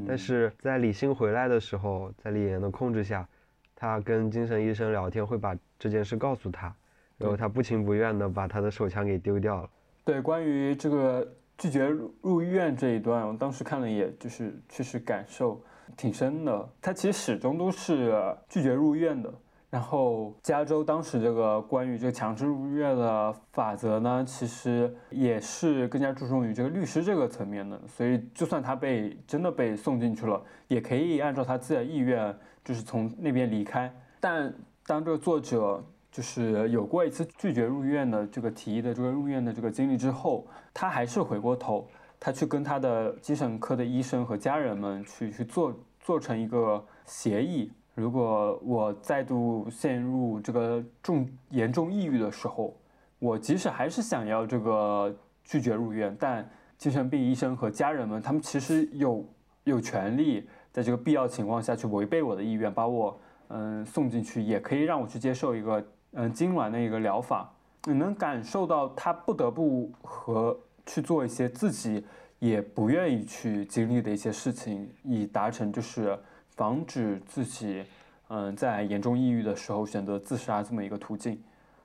[0.07, 3.27] 但是在李信回来的时候，在李岩的控制下，
[3.75, 6.73] 他跟精神医生聊天会把这件事告诉他，
[7.17, 9.69] 然后他不情不愿的把他的手枪给丢掉了。
[10.05, 11.27] 对，关于这个
[11.57, 11.87] 拒绝
[12.21, 15.61] 入院这一段，我当时看了，也就是确实感受
[15.95, 16.69] 挺深的。
[16.81, 18.13] 他其实始终都是
[18.49, 19.33] 拒绝入院的。
[19.71, 27.77] 然后，加州当时这个关于这个强制入院的法则呢，其实也是更加注重于这个律师这个层面的。
[27.85, 32.33] 所以，就算他被真的被送进去了，也可以按照他自己的意愿，
[32.63, 33.93] 就是从那边离开。
[34.21, 34.53] 但
[34.85, 35.83] 当这个作者
[36.15, 41.85] 就是有过一次拒绝入院的这个提议的这个入院的这个经历之后，他还是回过头，
[42.17, 47.69] 他去跟他的精神科的医生和家人们去去做做成一个协议。
[47.95, 52.73] 如果我再度陷入这个重严重抑郁的时候，
[53.19, 55.13] 我即使还是想要这个
[55.43, 59.25] 拒绝入院，但精神病医生和家人们，他们其实有
[59.65, 65.85] 有权利在这个必要情况下去违背我的意愿，把我嗯送进去，也可以让我去接受一个
[66.15, 67.49] 嗯痉挛的一个疗法。
[67.83, 70.57] 你能感受到他不得不和
[70.87, 72.03] 去做一些自己
[72.39, 76.17] 也不愿意去经历的一些事情，以达成就是。
[76.55, 77.83] 防止自己，
[78.29, 81.37] 嗯，在严重抑郁的时候选择自杀这么一个途径，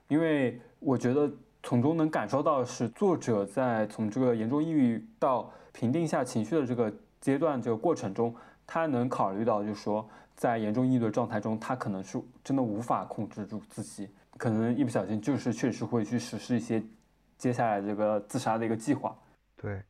[0.06, 1.28] 因为我觉得
[1.60, 8.32] 从中能感受到是作者在从这个严重抑郁到平定下情绪的这个阶段这个过程中，
[8.64, 14.08] 他能考虑到就是说，在严重抑郁的状态中，他可能是真的无法控制住自己，
[14.40, 16.82] 可能一不小心就是确实会去实施一些
[17.36, 19.14] 接下来这个自杀的一个计划。
[19.54, 19.82] 对。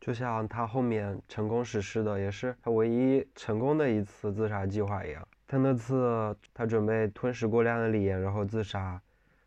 [0.00, 5.28] 就像他后面成功实施的，也是他唯一成功的一次自杀计划一样。
[5.46, 9.00] 他那次他准备吞食过量的锂盐，然后自杀，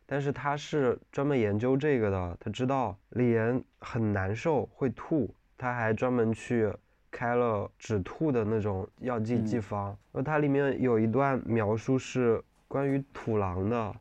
[0.06, 6.72] 但是他是专门研究这个的，他知道锂盐很难受，会吐，他还专门去
[7.10, 9.88] 开了止吐的那种药剂剂方。
[10.12, 13.94] 然后它里面有一段描述是关于土狼的，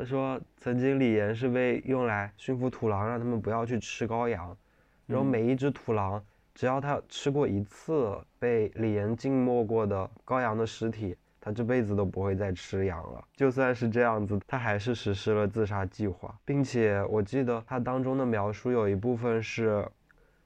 [0.00, 4.56] 他说曾经李岩是被用来驯服土狼，让他们不要去吃羔羊。
[5.06, 6.24] 然后每一只土狼，
[6.54, 13.22] 只要它吃过一次被李岩浸没过的羔羊的尸体，它这辈子都不会再吃羊了。
[13.36, 19.86] 就算是这样子，他还是实施了自杀计划，并且我记得他当中的描述有一部分是，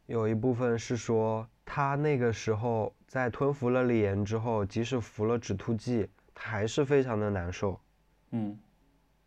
[0.07, 7.79] 有一部分是说他那个时候在吞服了李岩之后，即使服了止吐剂，他还是非常的难受。
[8.33, 8.59] 嗯，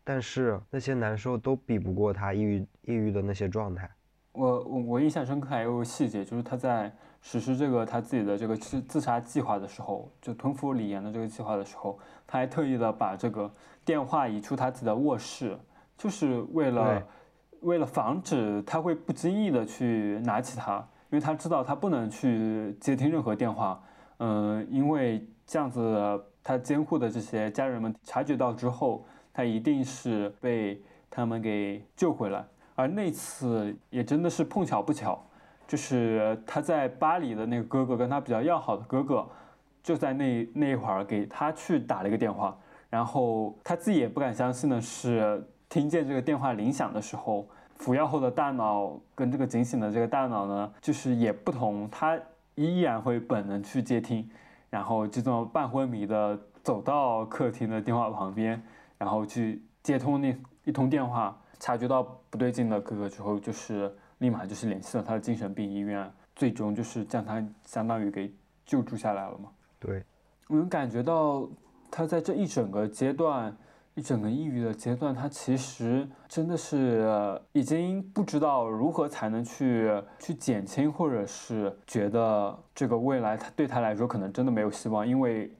[0.08, 3.86] 但是那些难受都比不过他抑郁抑郁的那些状态。
[4.32, 6.90] 我我我印象深刻还有个细节，就是他在
[7.20, 13.52] 实施这个他自己的这个自自杀计划的时候，就吞服李岩的这个计划的时候，他还特意的把这个
[13.84, 15.58] 电话移出他自己的卧室，
[15.98, 17.02] 就是为了
[17.60, 20.78] 为了防止他会不经意的去拿起它，
[21.10, 23.78] 因为他知道他不能去接听任何电话，
[24.20, 26.18] 嗯，因为这样子
[26.48, 32.42] 他监护的这些家人们察觉到之后，他一定是被他们给救回来。
[32.74, 35.22] 而那次也真的是碰巧不巧，
[35.66, 39.28] 就是他在巴黎的那个哥哥跟他比较要好的哥哥，
[39.82, 47.46] 就在那那一会儿给他去打了一个电话，然后他自己也不敢相信的是，听见这个电话铃响的时候，
[47.76, 52.18] 服药后的大脑跟这个警醒的这个大脑呢，就是也不同，他
[52.54, 54.26] 依然会本能去接听，
[54.70, 58.62] 然后就这么半昏迷的走到客厅的电话旁边，
[58.98, 61.36] 然后去接通那一通电话。
[61.60, 68.32] 察觉到不对劲的哥哥之后，就是立马就是联系了他的精神病医院，最终就是将他相当于给
[68.64, 69.50] 救助下来了嘛。
[69.80, 70.04] 对，
[70.46, 71.48] 我能感觉到
[71.90, 73.56] 他在这一整个阶段，
[73.98, 79.90] 一整个抑郁的阶段，他其实真的是已经不知道如何才能去
[80.20, 85.52] 去减轻，或者是觉得这个未来他对他来说可能真的没有希望，因为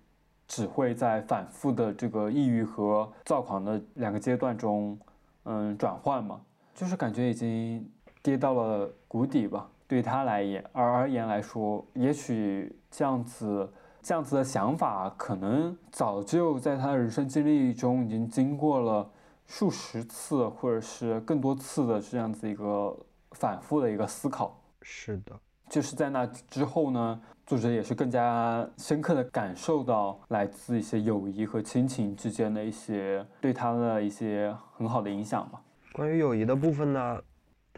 [0.46, 4.96] 只会在反复的这个抑郁和躁狂的两个阶段中，
[5.42, 6.40] 嗯，转换嘛，
[6.76, 7.84] 就是感觉已经
[8.22, 9.68] 跌到了谷底吧。
[9.88, 13.68] 对他来言而而言来说，也许这样子。
[14.02, 19.10] 这样子的想法，可能早就在他的人生经历中已经经过了
[19.46, 22.96] 数十次，或者是更多次的这样子一个
[23.32, 24.58] 反复的一个思考。
[24.82, 25.32] 是的，
[25.68, 35.60] 就是在那之后呢，作者也是更加深刻的感受到来自一些友谊和亲情之间的一些对他的一些很好的影响吧。
[35.92, 37.20] 关于友谊的部分呢？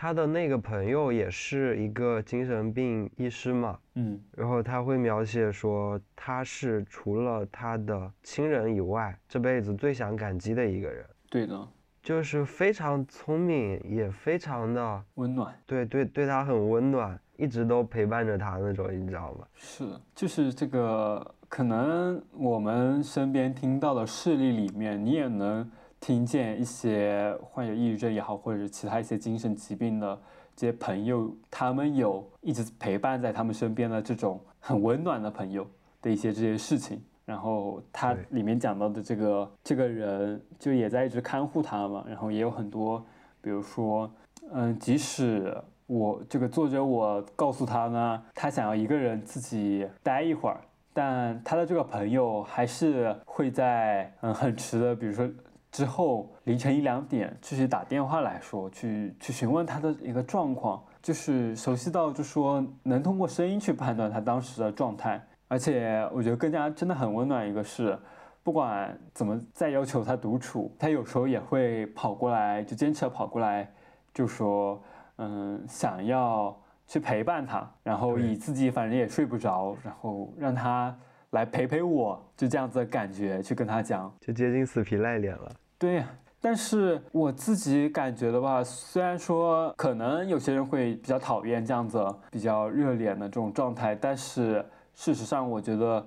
[0.00, 11.04] 他的那个朋友也是一个精神病医师嘛，嗯，然后他会描写说他是除了他的亲人以外，这辈子最想感激的一个人。
[11.28, 11.68] 对的，
[12.02, 15.54] 就是非常聪明，也非常的温暖。
[15.66, 19.46] 对对，对他很温暖，一直都陪伴着他那种，你知道吗？
[19.52, 19.84] 是，
[20.14, 25.70] 就是这个，可能我们身边听到的事例里面，你也能。
[26.00, 30.18] 听见一些患有抑郁症也好，或者是其他一些精神疾病的
[30.56, 35.66] 这些朋友，他们有一直陪伴在他们身边的这种很温暖的朋友
[36.00, 37.00] 的一些这些事情。
[37.26, 42.02] 然后他里面讲到的这个这个人就也在一直看护他嘛。
[42.08, 43.04] 然后也有很多，
[43.42, 44.10] 比如说，
[44.50, 45.54] 嗯，即使
[45.86, 50.60] 我这个作者我告诉他呢，他想要一个人自己待一会儿，
[50.94, 55.28] 但他的这个朋友还是会在嗯很迟的，比如说。
[55.70, 67.96] 之后凌晨一两点继续打电话来说，去去询问他的一个状况，就是熟悉到就说能通过声音去判断他当时的状态，而且我觉得更加真的很温暖一个是，
[68.42, 73.72] 不管怎么再要求他独处，他有时候也会跑过来，就坚持跑过来，
[74.12, 74.82] 就说
[75.18, 80.98] 嗯想要去陪伴他，然后以自己反正也睡不着，然后让他。
[81.30, 85.50] 来陪陪我，就这样子的感觉去跟他讲，就接近死皮赖脸了。
[85.78, 86.04] 对，
[86.40, 94.64] 但是我自己感觉的话，虽然说可能有些人会比较讨厌这样子比较热脸的这种状态，但是
[94.94, 96.04] 事实上，我觉得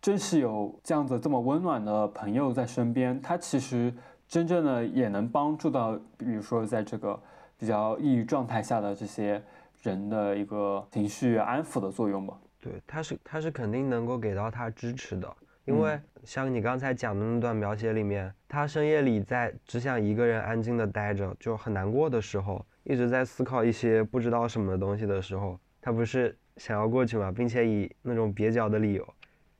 [0.00, 3.92] 真是有这样子这么温暖的朋友在身边，他其实
[4.28, 7.18] 真正的也能帮助到，比如说在这个
[7.58, 9.42] 比较抑郁状态下的这些
[9.82, 12.34] 人的一个情绪安抚的作用吧。
[12.62, 27.32] 对，他是他是肯定能够给到他支持的，因为像你刚才讲的那段描写里面，他深夜里在只想一个人安静的待着，就很难过的时候，一直在思考一些不知道什么东西的时候，他不是想要过去嘛？
[27.32, 29.14] 并且以那种蹩脚的理由，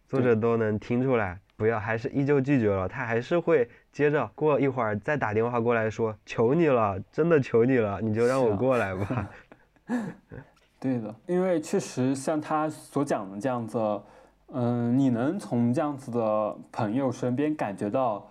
[0.07, 9.31] 作者都能听出来，不要，还是依旧拒绝了，他还是会接着过一会儿再打电话过来说，求你了，真的求你了，你就让我过来吧。
[10.83, 13.79] 对的，因为确实像他所讲的这样子，
[14.49, 18.27] 嗯，你能从这样子的朋友身边感觉到，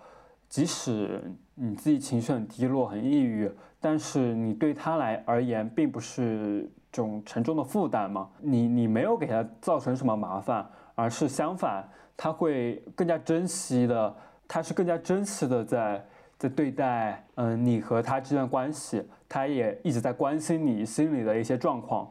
[0.50, 1.22] 即使
[1.54, 3.50] 你自己情绪很低落、很抑郁，
[3.80, 8.28] 但是你对他来而言并不是这种沉重的负担嘛。
[8.38, 11.82] 你你没有给他造成什么麻烦，而是相反，
[12.18, 14.14] 他会更加珍惜的，
[14.46, 16.04] 他是更加珍惜的在
[16.36, 22.06] 在对待嗯你和他这段关系，他也一直在关心你心里的一些状况。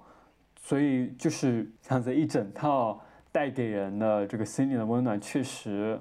[0.61, 5.99] 所以就是这样子一整套带给人的这个心灵的温暖，确实，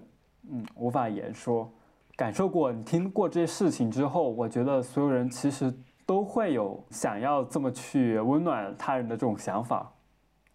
[0.49, 1.73] 嗯，无法言说。
[2.17, 9.91] 感受过，你听过这些事情之后，我觉得所有人其实都会有想要这么去温暖他人的这种想法。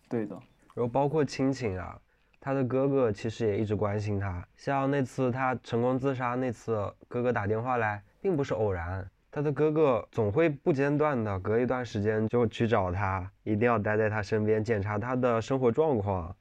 [0.07, 0.35] 对的。
[0.75, 1.99] 然后包括亲情啊，
[2.39, 4.47] 他的哥哥其实也一直关心他。
[4.55, 9.09] 像那次他成功自杀那次，哥哥打电话来，并不是偶然。
[9.35, 16.33] 他的哥哥总会不间断的隔一段时间就去找他，一定要待在他身边，检查他的生活状况，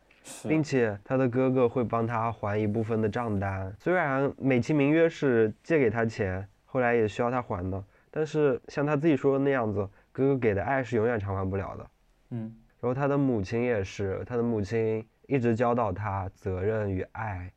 [0.45, 3.75] 并且他的哥哥会帮他还一部分的账单。
[3.81, 9.81] 虽然美其名曰是借给他钱，后来也需要他还的，但是像他自己说的那样子，
[10.13, 11.87] 哥哥给的爱是永远偿还不了的。
[12.31, 17.51] 嗯，然后他的母亲也是，他的母亲一直教导他责任与爱，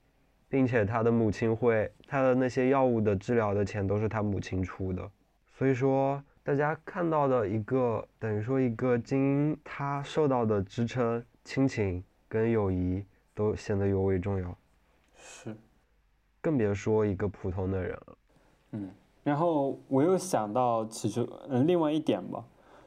[0.49, 5.07] 并且他的母亲会他的那些药物的治疗的钱都是他母亲出的。
[5.57, 13.03] 所以说，大家看到的一个等于说一个精英，他受到的支撑、亲情跟友谊
[13.33, 14.55] 都显得尤为重要。
[15.15, 15.57] 是，
[16.41, 18.17] 更别说一个普通的人了。
[18.73, 18.91] 嗯，
[19.23, 22.45] 然后我又想到其实嗯另外一点吧，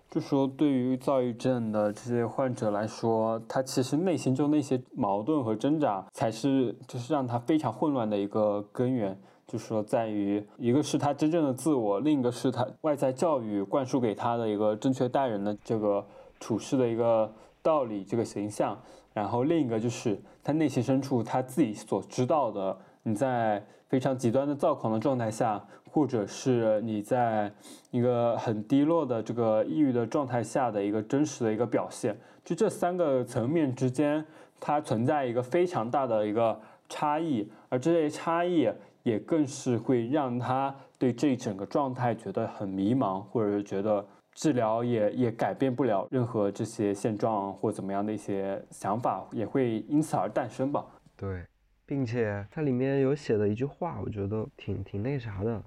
[0.08, 9.20] 就说对于躁郁症的这些患者来说，他其实内心中那些矛盾和挣扎，才是就是让他非常混乱的一个根源。
[9.50, 16.06] 就是说，在于一个是他真正的自我，另一个是他外在教育灌输给他的一个正确待人的这个
[16.38, 17.28] 处事的一个
[17.60, 18.78] 道理，这个形象。
[19.12, 27.52] 然后另一个就是他内心深处他自己所知道的，你在非常极端的躁狂的状态下，或者是你在
[27.90, 32.16] 一个很低落的这个抑郁的状态下的一个真实的一个表现。
[32.44, 34.24] 就这三个层面之间，
[34.60, 38.70] 它存在一个非常大的一个差异，而这些差异。
[39.02, 50.84] 也更是会让他对这整个状态觉得很迷茫，或者是觉得治疗也也改变不了任何这些现状或怎么样的一些想法，也会因此而诞生吧。
[51.16, 51.44] 对，
[51.86, 55.62] 并且它里面有写的一句话，我觉得挺挺那啥的，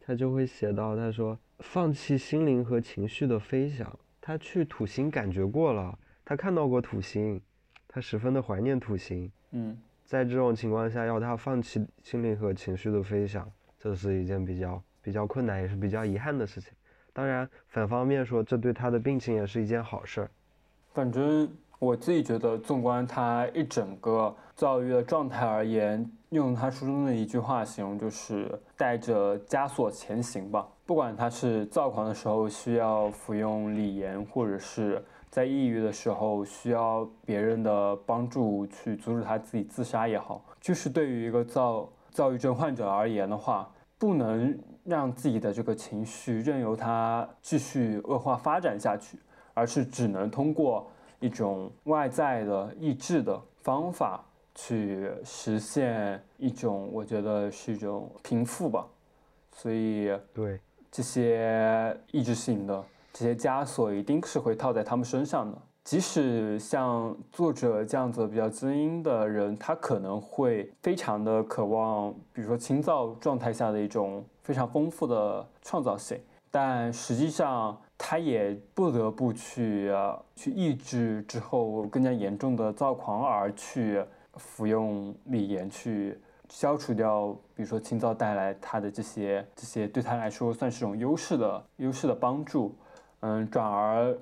[0.00, 7.40] 他就会写到，他说放弃心灵和情绪的飞翔，他去土星感觉过了，他看到过土星，
[7.88, 9.30] 他十分的怀念土星。
[9.52, 9.78] 嗯。
[10.14, 13.50] 在这种情况下，要他放弃心灵和情绪的飞翔，
[13.80, 16.72] 这是一件比较比较困难，也是比较遗憾的事情。
[17.12, 20.30] 当然，反方面说，这对他的病情也是一件好事儿。
[20.92, 30.64] 反正我自己觉得，纵观他一整个躁郁的状态而言，用他书中的一句话形容，就是带着枷锁前行吧。
[30.86, 35.04] 不管他是躁狂的时候需要服用锂盐，或者是。
[35.34, 43.68] 在抑郁的时候，需要别人的帮助去阻止他自己自杀也好，就是对于一个躁躁郁症患者而言的话，
[43.98, 49.18] 不能让自己的这个情绪任由它继续恶化发展下去，
[49.54, 54.24] 而是只能通过一种外在的抑制的方法
[54.54, 58.86] 去实现一种，我觉得是一种平复吧。
[59.50, 60.60] 所以，对
[60.92, 62.84] 这些抑制性的。
[63.14, 65.56] 这些枷锁一定是会套在他们身上的。
[65.84, 76.18] 即使像作者这样子比较精英的人，他可能会非常的渴望，比如说清躁状态下的一种非常丰富的创造性，
[76.50, 84.02] 但实际上他也不得不去啊去抑制之后更加严重的躁狂，而去
[84.36, 92.74] 服用锂盐去消除掉，比如说清躁带来他的这些这些对他来说算是种优势的优势的帮助。
[93.26, 94.14] 嗯，转而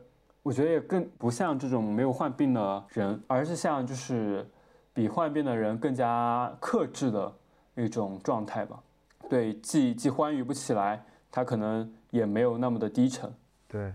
[0.45, 4.49] 我觉得也更不像这种没有患病的人，而是像就是
[4.95, 7.35] 比患病的人更加克制的
[7.75, 8.81] 一种状态吧。
[9.29, 13.29] 对，既既欢愉不起来，他可能也没有那么的低沉。
[13.67, 13.93] 对，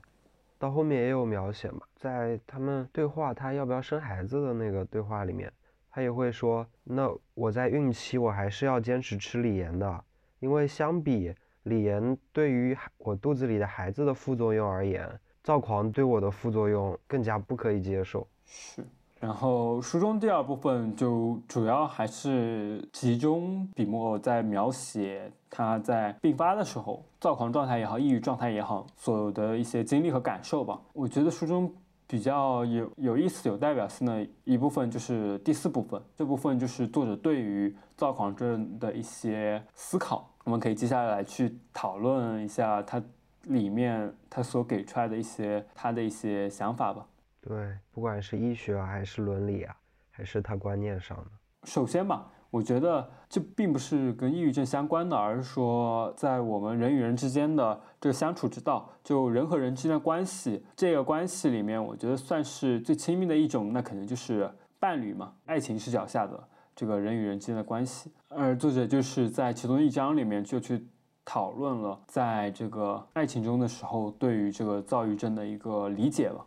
[0.59, 5.49] 到后面也有描写嘛，在他们对话他要不要生孩子的那个对话里面，
[5.89, 10.03] 他也会说，那我在孕期我还是要坚持吃锂盐的，
[10.41, 11.33] 因为相比。
[11.67, 15.07] 锂盐对于我肚子里的孩子的副作用而言，
[15.43, 18.27] 躁狂对我的副作用更加不可以接受。
[18.45, 18.85] 是，
[19.19, 30.79] 然后书中第二部分就主要还是集中笔墨在描写他在病发的时候，躁狂状态也好，抑郁状态也好，所有的一些经历和感受吧。
[30.93, 31.73] 我觉得书中
[32.07, 40.33] 比较有有意思、有代表性的一部分就是第四部分，这部分就是作者对于躁狂症的一些思考。
[40.45, 43.03] 我们可以接下来去讨论一下它
[43.43, 47.05] 里面它所给出来的一些他的一些想法吧。
[47.41, 49.75] 对，不管是医学啊还是伦理啊，
[50.09, 51.25] 还是他观念上的。
[51.65, 66.41] 首先吧，我觉得这并不是跟抑郁症相关的，而是说在我们人与人之间的这个相处之道，就人和人之间的关系，这个关系里面，我觉得算是最亲密的一种，那可能就是伴侣嘛，爱情视角下的。
[66.75, 70.85] 这个人与人之间的关系，而作者就是在其中一章里面就去
[71.25, 76.45] 讨论了，在这个爱情中的时候，对于这个躁郁症的一个理解吧。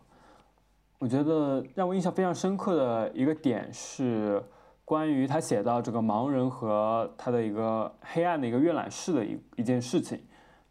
[0.99, 4.41] 我觉得让我印象非常深刻的一个点是，
[4.91, 10.19] 关于他写到这个盲人和他的一个黑暗的一个阅览室的一一件事情。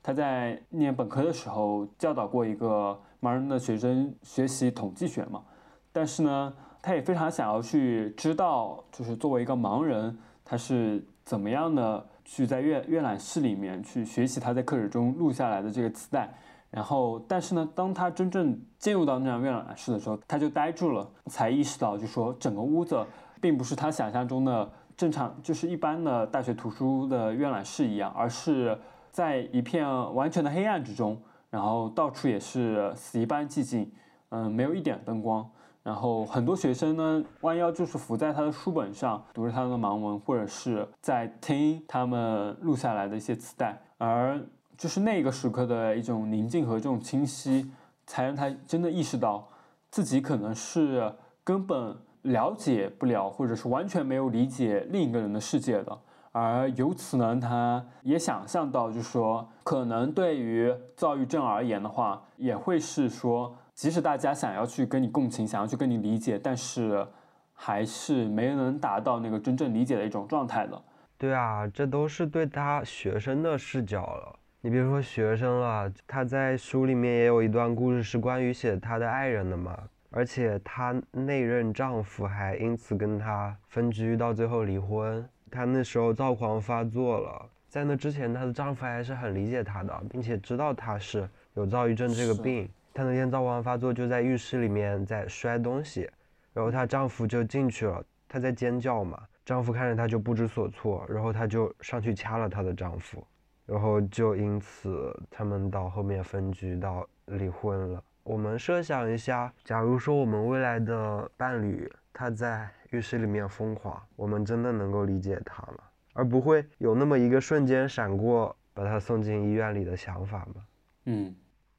[0.03, 5.43] 他在念本科的时候教导过一个盲人的学生学习统计学嘛，
[5.91, 6.53] 但是呢。
[6.83, 16.33] 他也非常想要去知道，就是作为一个盲人，他是怎么样的去在阅阅览室里面去学习他在课室中录下来的这个磁带。
[16.71, 23.05] 然后，但是呢，当他真正进入到那张阅览室的时候，他就呆住了，才意识到，就说整个屋子
[23.41, 28.79] 并不是他想象中的正常，就是一般的大学图书的阅览室一样，而是
[29.11, 33.91] 在一片完全的黑暗之中，然后到处也是死一般寂静，
[34.29, 35.49] 嗯，没有一点灯光。
[35.83, 43.81] 然后很多学生呢，弯腰就是伏在他的书本上，读着他的盲文，或者是在听他们录下来的一些磁带。
[43.97, 44.39] 而
[44.77, 47.71] 就是那个时刻的一种宁静和这种清晰，
[48.07, 49.49] 才让他真的意识到
[49.91, 51.11] 自己可能是
[51.43, 55.99] 根本了解不了，或者是完全没有理解另一个人的世界的。
[56.33, 67.05] 而由此呢，他也想象到，就是说，可能对于躁郁症而言的话，也会是说，即使大家想要去跟你共情，想要去跟你理解，但是
[67.53, 70.81] 还是没能达到那个真正理解的一种状态的。
[71.19, 74.37] 对啊，这都是对他学生的视角了。
[74.61, 79.77] 你别说学生了，他在书里面也有一段故事是关于写他的爱人的嘛，
[80.11, 85.27] 而且她那任丈夫还因此跟她分居，到最后离婚。
[85.51, 92.69] 她那时候躁狂发作了，在那之前，她的丈夫还是很理解她的，并且知道她是有躁郁症这个病。
[92.93, 96.11] 她那天躁狂发作就在浴室里面在摔东西，
[96.53, 103.25] 然后她丈夫就进去了，她在尖叫嘛，丈夫看着她就不知所措，然后她就上去掐了她的丈夫。
[103.67, 108.03] 然后就因此，他们到后面分居到离婚了。
[108.31, 115.79] 我们设想一下，假如说我们未来的伴侣他在浴室里面疯狂，我们真的能够理解他吗？
[116.13, 120.63] 而不会有那么一个瞬间闪过把他送进医院里的想法吗？
[121.07, 121.35] 嗯，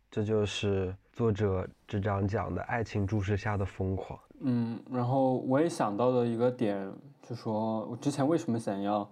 [0.10, 4.20] 这就是作者这章讲的爱情注视下的疯狂。
[4.41, 6.91] 嗯，然后我也想到的一个点，
[7.24, 9.10] 就说我之前为什么想要。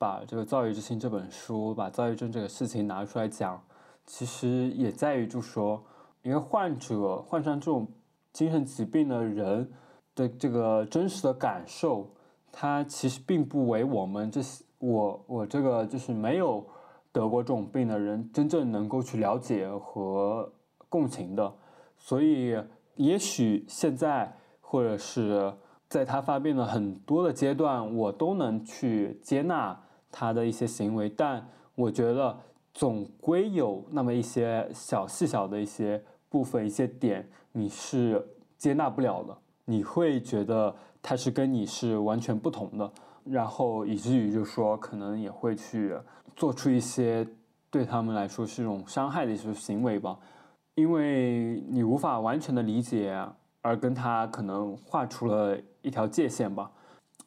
[0.00, 3.60] 把这个《躁郁之心》这本书，把躁郁症这个事情拿出来讲，
[4.06, 5.84] 其实也在于，就说，
[6.22, 7.86] 因为患者患上这种
[8.32, 9.70] 精神疾病的人
[10.14, 12.08] 的这个真实的感受，
[12.52, 16.64] 他其实并不为我们这些我我这个就是没有
[17.12, 20.52] 得过这种病的人真正能够去了解和
[20.88, 21.52] 共情的，
[21.96, 22.56] 所以
[22.96, 25.52] 也许现在或者是
[25.88, 29.80] 在他发病的很多的阶段，我都能去接纳。
[30.10, 32.34] 他的一些行为，但我觉得
[32.78, 38.24] 总归有那么一些小细小的一些部分、一些点，你是
[38.56, 39.36] 接纳不了的。
[39.64, 40.72] 你会觉得
[41.02, 42.88] 他是跟你是完全不同的，
[43.24, 45.98] 然后以至于就说可能也会去
[46.36, 47.26] 做出一些
[47.68, 50.16] 对他们来说是一种伤害的一些行为吧，
[50.76, 53.12] 因为你无法完全的理解，
[53.60, 56.70] 而跟他可能画出了一条界限吧。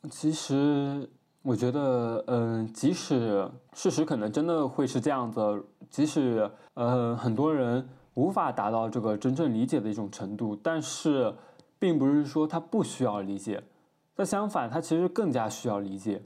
[0.10, 1.10] 其实。
[1.44, 11.34] 我觉得，嗯，即使事实可能真的会是这样子，即使，呃，很多人无法达到这个真正理解的一种程度，但是，
[11.80, 13.64] 并不是说他不需要理解，
[14.16, 16.22] 那相反，他其实更加需要理解。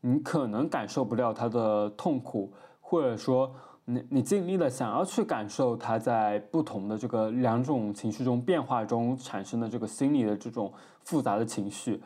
[0.00, 2.50] 你可能感受不了他的痛苦，
[2.80, 3.54] 或者说，
[3.84, 10.72] 你你尽力的想要去感受他在不同的这个两种情绪中变化中产生的这个心理的这种
[11.04, 12.02] 复杂的情绪。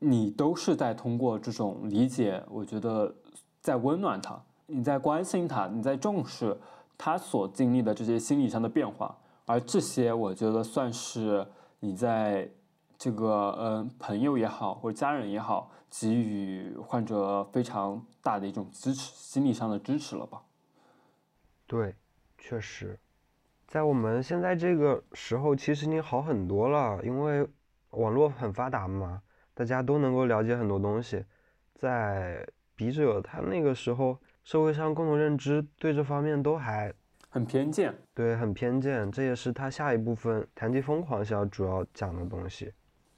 [0.00, 3.14] 你都是在通过这种理解，我觉得
[3.60, 6.56] 在温暖他，你在关心他，你在重视
[6.96, 11.46] 他所经历的这些心理上的变化，而这些我觉得算是
[11.80, 12.48] 你在
[12.96, 20.42] 这个嗯朋友也好或者家人也好，给予患者非常大的一种支持，心理上的支持了吧？
[21.66, 21.94] 对，
[22.38, 22.98] 确实，
[23.66, 27.48] 在我们现在这个时候，其实你好很多了，因为
[27.90, 29.22] 网络很发达嘛。
[29.58, 31.24] 大家都能够了解很多东西，
[31.74, 32.46] 在
[32.76, 36.94] 笔者他那个时候，社会上共同认知对这方面都还
[37.28, 42.72] 很偏见，对，很偏见，这也是他下一部分《谈及疯狂》想要主要讲的东西。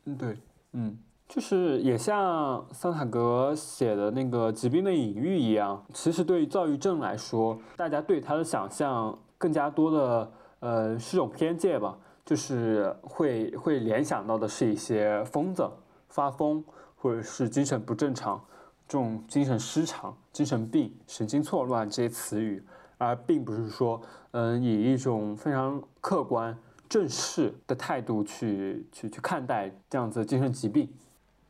[0.07, 0.35] 嗯，对，
[0.73, 15.71] 嗯，就是也像桑塔格写的那个疾病的隐喻一样，其实对于躁郁症来说，大家对他的想象更加多的，呃，是种偏见吧，就是会会联想到的是一些疯子。
[16.11, 16.63] 发疯，
[16.97, 18.45] 或者是精神不正常，
[18.87, 22.63] 这种精神失常、精神病、神经错乱这些词语，
[22.99, 26.55] 而并不是说，嗯，以一种非常客观、
[26.89, 30.87] 正式的态度去去去看待这样子的精神疾病。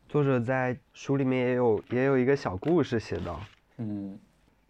[0.08, 3.40] 作者在书里面也有也有一个小故事写到，
[3.78, 4.18] 嗯，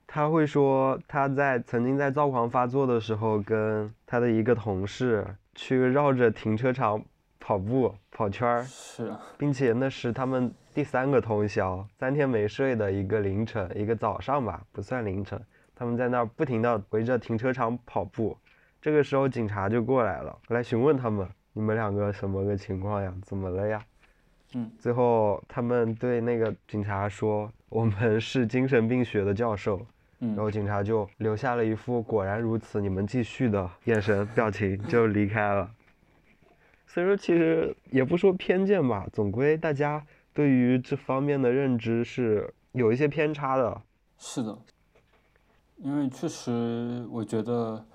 [0.07, 7.03] 他会说他在曾经在躁狂发作的时候，跟他的一个同事去绕着停车场。
[7.51, 15.37] 跑步跑圈儿是，并且那是他们第三个通宵，三天没睡的一个凌晨，一个早上吧，不算凌晨。
[15.75, 18.39] 他们在那儿不停地围着停车场跑步。
[18.81, 23.13] 这个时候警察就过来了，来询问他们：“你们两个什么个情况呀？
[23.25, 23.85] 怎么了呀？”
[24.55, 29.85] 嗯，最后他们对那个警察说：“我们是精神病学的教授。”
[30.23, 35.69] 嗯，然后警察就留下了一副“果然如此，你们继续”的眼神表情，就离开了。
[36.93, 40.05] 所以说，其实也不说偏见吧，总归大家
[40.35, 43.81] 对于这方面的认知是有一些偏差的。
[44.19, 44.59] 是的，
[45.77, 47.87] 因为确实，我觉得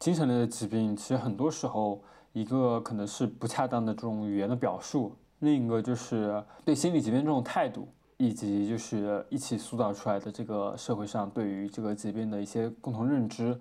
[0.00, 2.02] 精神类的疾病，其实很多时候
[2.32, 7.86] 一个可能是不恰当的这种语言的表述，另一个就是对心理疾病这种态度，
[8.16, 13.56] 以及就是一起塑造出来的这个社会上对于这个疾病的一些共同认知。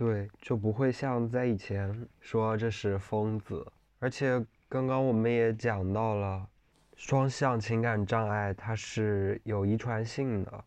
[0.00, 6.48] 对，就不会像在以前说这是疯子，而且刚刚我们也讲到了，
[6.96, 10.64] 双向情感障碍它是有遗传性的。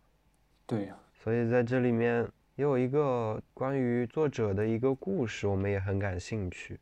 [0.67, 2.21] 对呀，所以在这里面
[2.55, 6.79] 也有一个关于作者的一个故事，我们也很感兴趣。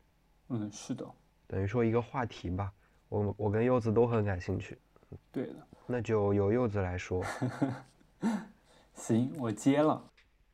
[0.50, 1.10] 嗯，是的，
[1.46, 2.70] 等于说一个话题吧，
[3.08, 4.76] 我我跟柚子都很感兴趣。
[5.30, 5.54] 对的，
[5.86, 7.24] 那就由柚子来说。
[8.92, 10.04] 行，我接了，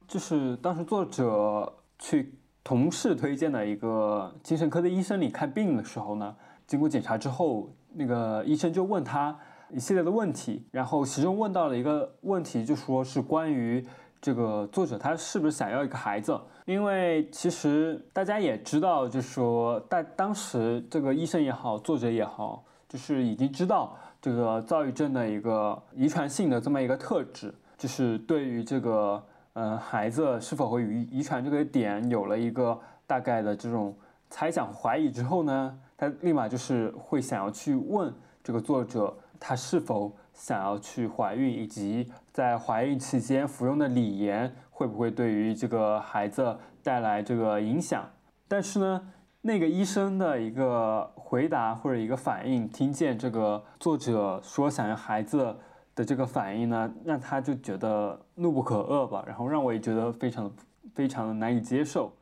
[0.07, 1.75] 就是当时作者。
[1.99, 9.37] 去同事推荐的一个精神科的医生里看病的时候呢，经过检查之后，那个医生就问他
[9.71, 13.85] 一系列的问题，然后其中问到了一个问题，就说是关于
[14.21, 29.25] 这个作者他是不是想要一个孩子，因为其实大家也知道，就是说但当时这个医生也好，作者也好，就是已经知道这个躁郁症的一个遗传性的这么一个特质，就是对于这个。
[29.55, 33.97] 嗯，孩子是否会遗遗传这个点有了一个大概的这种
[34.31, 38.15] 猜想怀疑之后呢，他立马就是会想要去问
[38.45, 48.09] 这个作者，他是否想要去怀孕，以及在怀孕期间服用的锂盐会不会对于这个孩子带来这个影响。
[48.47, 49.09] 但是呢，
[49.41, 55.57] 那个医生的一个回答或者一个反应，听见这个作者说想要孩子。
[55.99, 60.51] 的这个反应呢，让他就觉得怒不可遏吧，然后让我也觉得非常的
[60.95, 62.13] 非常的难以接受。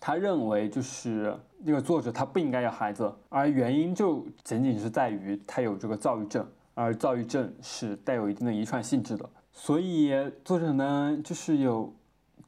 [0.00, 6.44] 他认为就是那个作者他不应该要孩子，而原因就仅仅是在于他有这个躁郁症，
[6.74, 9.30] 而躁郁症是带有一定的遗传性质的。
[9.52, 10.12] 所以
[10.44, 11.94] 作者呢，就是有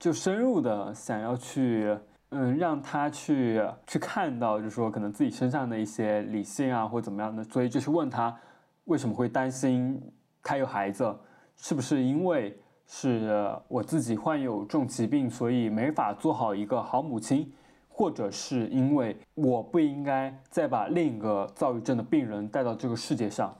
[0.00, 1.96] 就深入的想要去
[2.30, 8.36] 嗯让他去去看到，就是说可能自己身上的一些理性啊或怎么样的，所以就是问他
[8.86, 10.02] 为什么会担心。
[10.42, 11.14] 他有孩子，
[11.56, 17.50] 是不是因为是我自己患有重疾病，所以没法做好一个好母亲，
[17.88, 23.54] 或者是因为我不应该再把另一个躁郁症的病人带到这个世界上？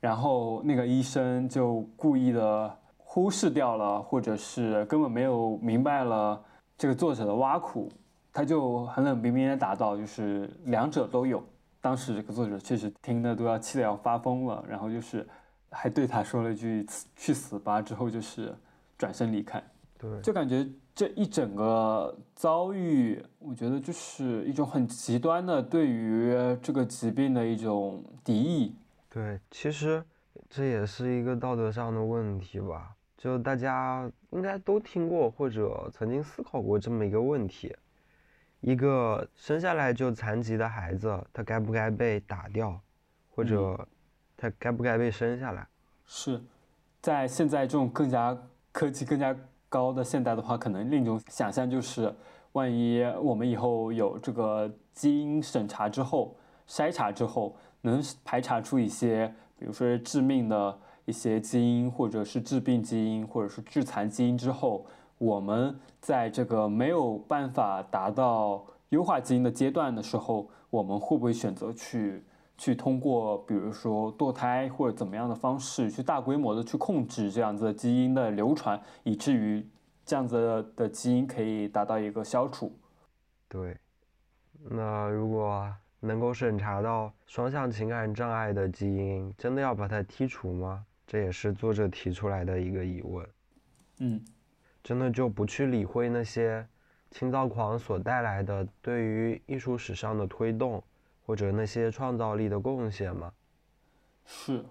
[0.00, 6.40] 然后那个医生就故意的忽视掉了，或者是根本没有明白了
[6.78, 7.90] 这个作者的挖苦，
[8.32, 11.42] 他就很冷冰冰的答道：“就是两者都有。”
[11.82, 15.26] 当时这个作者确实听的都要气得要发疯了，然后就是。
[15.74, 16.86] 还对他说了一句
[17.16, 18.54] “去死吧”，之后就是
[18.96, 19.62] 转身离开。
[19.98, 26.32] 对，就感觉这一整个遭遇，我觉得就是一种很极端的对于
[26.62, 28.74] 这个疾病的一种敌意。
[29.08, 30.04] 对，其实
[30.48, 32.94] 这也是一个道德上的问题吧。
[33.16, 37.74] 就大家应该都听过或者曾经思考过这么一个问题：
[38.60, 42.80] 一个生下来就残疾的孩子，他该不该被打掉，
[43.30, 43.88] 或者？
[44.44, 45.66] 他该不该被生下来？
[46.04, 46.38] 是，
[47.00, 48.36] 在现在这种更加
[48.72, 49.34] 科技更加
[49.70, 52.14] 高的现代的话，可能另一种想象就是，
[52.52, 56.36] 万一我们以后有这个基因审查之后、
[56.68, 64.84] 筛查之后，能排查出一些，比如说致命的一些基因，或者是致病基因，或者是致残基因之后，
[65.16, 72.22] 我们在这个没有办法达到优化基因的阶段的时候，我们会不会选择去？
[72.56, 79.66] 去通过比如说堕胎或者怎么样的方式，去大规模的去控制这样子的基因的流传，以至于
[80.04, 82.78] 这样子的基因可以达到一个消除。
[83.48, 83.76] 对，
[84.70, 85.68] 那如果
[86.00, 90.84] 能够审查到双向情感障碍的基因，真的要把它剔除吗？
[91.06, 93.26] 这也是作者提出来的一个疑问。
[93.98, 94.24] 嗯，
[94.82, 96.66] 真的就不去理会那些
[97.10, 100.82] 轻躁狂所带来的对于艺术史上的推动。
[101.26, 103.32] 或者那些创造力的贡献吗？
[104.26, 104.64] 是，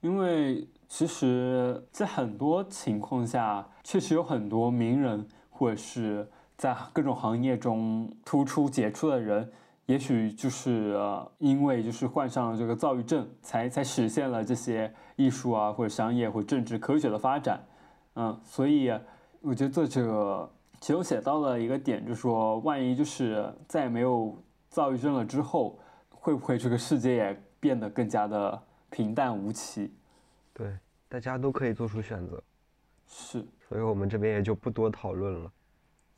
[0.00, 9.50] 因为其实，在很多情况下，确实有很多名人，或者是在各种行业中突出杰出的人，
[9.86, 10.98] 也许就是
[11.38, 17.62] 因为就是患上了这个躁郁症，才才实现了这些艺术啊，或者商业或政治科学的发展。
[18.14, 18.90] 嗯，所以
[19.40, 20.50] 我觉得作者
[20.80, 24.34] 其中写到了一个点，就是说，万一就是再也没有
[24.70, 25.78] 躁郁症了之后。
[26.26, 29.92] 会不会这个世界也变得更加的平淡无奇？
[30.52, 30.76] 对，
[31.08, 32.42] 大家都可以做出选择。
[33.06, 35.52] 是，所以我们这边也就不多讨论了。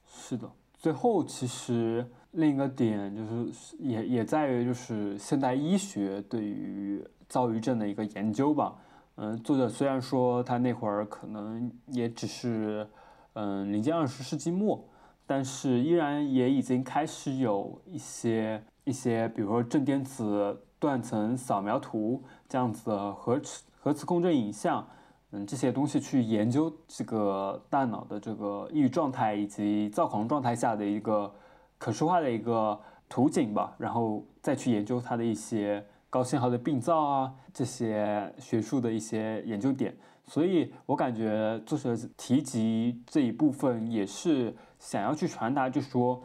[0.07, 8.75] 是的，最后其实另一个点就是也也在于就是现代医学对于躁郁症的一个研究吧。
[9.17, 12.89] 嗯，作者虽然说他那会儿可能也只是
[13.35, 14.83] 嗯临近二十世纪末，
[15.27, 24.89] 但是依然也已经开始有一些一些，比如说正电子断层扫描图这样子的核磁核磁共振影像，
[25.32, 31.31] 嗯，这些东西去研究这个大脑的这个抑郁状态以及躁狂状态下的一个
[31.77, 39.94] 可视化的一个图景吧，然后再去研究它的一些高信号的病灶啊，这些学术的一些研究点。
[40.27, 46.23] 所以我感觉作者提及这一部分也是想要去传达，就是说，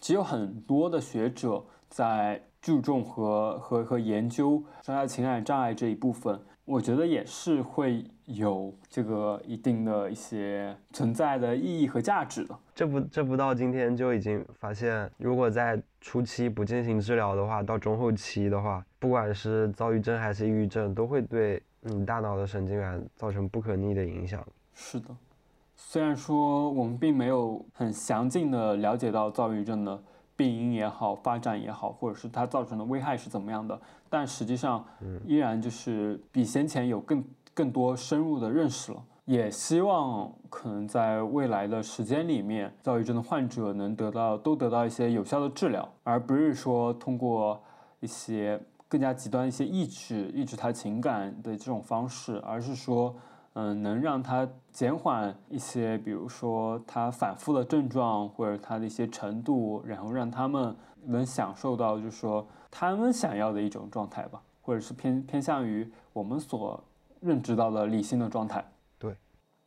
[0.00, 12.58] 只有很多的学者在注重和和和研究双向情感障碍这一部分，我觉得也是会有这个一定的一些存在的意义和价值的。
[12.74, 21.62] 这不这不到今天就已经发现，如果在初期不进行治疗的话，到中后期的话，不管是躁郁症还是抑郁症，都会对。
[21.88, 24.44] 你大脑的神经元造成不可逆的影响。
[24.74, 25.06] 是的，
[25.76, 30.02] 虽然说我们并没有很详尽的了解到躁郁症的
[30.36, 34.84] 病因也好、发展也好，或者是它造成的危害是怎么样的，但实际上，
[35.24, 39.02] 依然就是比先前有更更多深入的认识了。
[39.24, 47.60] 也希望可能在未来的时间里面，躁郁症的患者能得到都得到一些有效的治疗，而不是说通过
[48.00, 48.60] 一些。
[48.88, 53.12] 更加极端一些抑制抑制他情感的这种方式，而是说，
[53.54, 60.76] 嗯，能让他减缓一些，比如说他反复的症状或者他的一些程度，然后让他们
[61.06, 66.78] 能享受到，就是说他们想要的一种状态吧，或者是偏偏向于我们所
[67.20, 68.62] 认知到的理性的状态。
[68.98, 69.16] 对，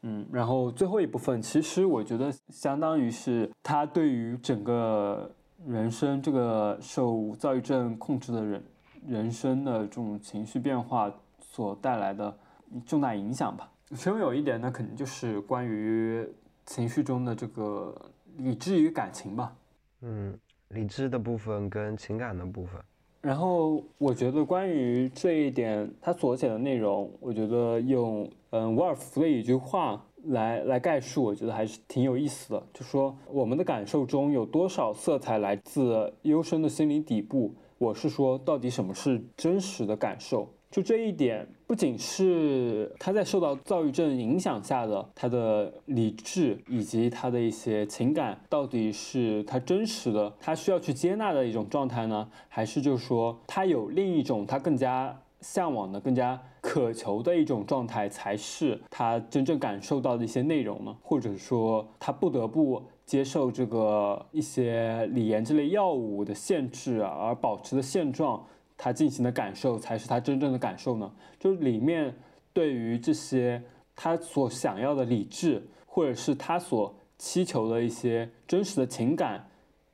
[0.03, 5.27] 嗯，然后最后一部分，其实我觉得相当于是他对于整个
[5.65, 8.63] 人生这个受躁郁症控制的人。
[9.07, 11.09] 人生的这种情绪变化
[11.39, 12.37] 所带来的
[12.85, 13.71] 重大影响吧。
[13.95, 16.27] 其中有一点呢，肯定就是关于
[16.65, 17.95] 情绪中的这个
[18.37, 19.55] 理智与感情吧。
[20.01, 20.37] 嗯，
[20.69, 22.79] 理智的部分跟情感的部分。
[23.21, 32.63] 然后我觉得关于这一点，他所写的内容，我觉得用嗯沃尔夫的一句话来来概述，我觉得还是挺有意思的。
[32.71, 37.53] 就说我们的感受中有多少色彩来自幽深的心灵底部。
[37.77, 40.47] 我是说，到底什么是真实的感受？
[40.71, 52.29] 就这一点，不仅是他在受到躁郁症影响下的他的理智以及他的一些情感，到底是他真实的，他需要去接纳的一种状态呢？
[52.47, 60.95] 还是就是说，他有另一种他更加向往的、更加渴求的一种状态，才是他真正感受到的一些内容呢？
[61.01, 62.83] 或者说，他不得不？
[63.07, 68.45] 接受这个一些锂盐这类药物的限制而保持的现状，
[68.79, 71.11] 他进行的感受才是他真正的感受呢？
[71.37, 72.15] 就是里面
[72.53, 73.61] 对于这些
[73.95, 79.45] 他所想要的理智，或者是他所祈求的一些真实的情感，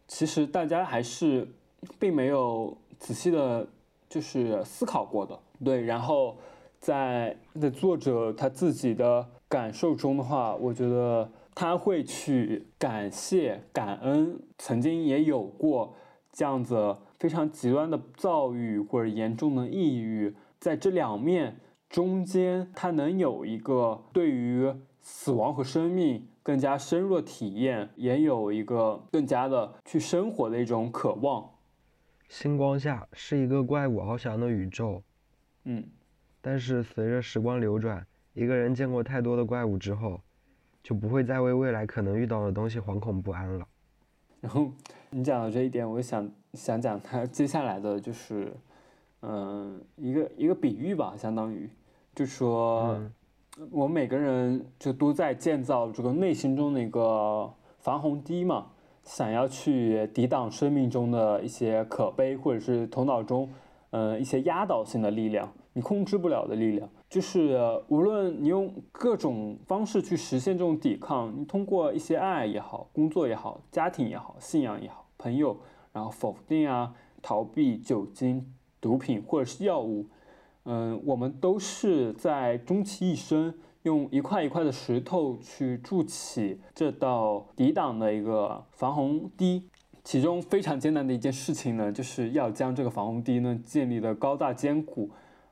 [0.07, 1.47] 其实大家还是
[1.97, 3.67] 并没有仔细的，
[4.07, 5.37] 就是思考过的。
[5.63, 6.37] 对，然后
[6.79, 11.29] 在的作者他自己的感受中的话，我觉得。
[11.57, 15.95] 他会去感谢、感恩，曾经也有过
[16.33, 21.59] 这样子非常极端的躁郁或者严重的抑郁，在这两面
[21.89, 31.49] 中间，他能有一个对于死亡和生命更加深入的体验，也有一个更加的去生活的一种渴望。
[32.27, 35.01] 星光下是一个怪物翱翔的宇宙，
[35.63, 35.83] 嗯，
[36.41, 40.21] 但是随着时光流转，一个人见过太多的怪物之后。
[40.87, 43.67] 就不会再为未来可能遇到的东西惶恐不安了。
[44.39, 44.71] 然后
[45.11, 48.51] 你讲到这一点，我想想讲他接下来的就是，
[49.21, 51.69] 嗯，一个一个比喻吧，相当于，
[52.13, 52.99] 就说，
[53.71, 57.49] 我们每个人就都在建造这个内心中的一个
[57.79, 58.67] 防洪堤嘛，
[59.03, 63.49] 想要去抵挡生命中的一些可悲，或者是头脑中，
[63.91, 66.89] 嗯，一些压倒性的力量，你控制不了的力量。
[67.15, 75.57] 就是无论你用各种方式去实现这种抵抗，你通过一些爱也好，工作也好，家庭也好，信仰也好，朋友，
[75.93, 78.45] 然后否定啊，逃避酒精、
[78.81, 80.05] 毒品或者是药物，
[80.65, 89.63] 嗯，我们都是在终其一生用一块一块的石头去筑起这道抵挡的一个防洪堤，
[90.03, 95.09] 其中非常艰难的一件事情呢，就是要将这个防洪堤呢建立的高大坚固。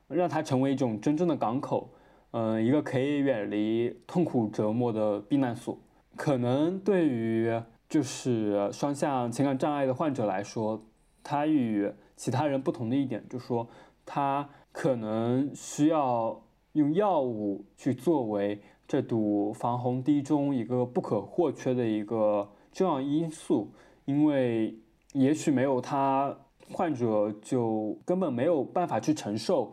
[0.08, 1.90] 让它成为一种真正的港口，
[2.32, 5.78] 嗯，一个可以远离痛苦折磨的避难所。
[6.16, 10.84] 可能对于就是双向情感障碍的患者来说，
[11.22, 13.68] 他与其他人不同的一点就是说，
[14.06, 23.72] 他可能需要用药物去作为这堵防洪堤中一个不可或缺的一个重要因素，
[24.04, 24.78] 因为
[25.12, 26.36] 也许没有他，
[26.72, 29.72] 患者就根本没有办法去承受，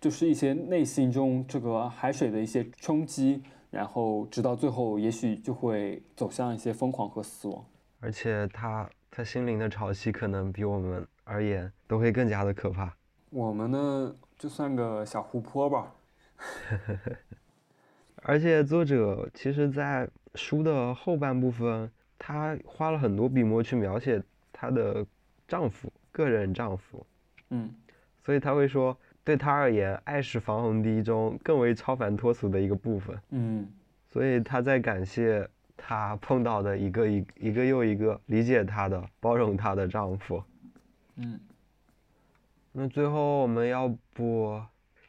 [0.00, 7.64] 就是一些内心中这个海水的一些冲击，然后直到最后，也许就会走向一些疯狂和死亡。
[8.00, 12.96] 而且他他心灵的潮汐可能比我们而言都会更加的可怕。
[13.28, 15.94] 我们呢，就算个小湖泊吧。
[18.22, 24.22] 而且作者其实，在书的后半部分，他花了很多笔墨去描写
[24.52, 25.04] 她的
[25.46, 27.06] 丈夫，个人丈夫。
[27.50, 27.74] 嗯，
[28.24, 33.16] 所以他会说，对他而言，爱是防洪堤中更为超凡脱俗的一个部分。
[33.30, 33.68] 嗯，
[34.08, 40.42] 所以他在感谢她碰到的一个一一个又一个理解她的、包容她的丈夫。
[41.16, 41.38] 嗯，
[42.72, 44.60] 那最后我们要不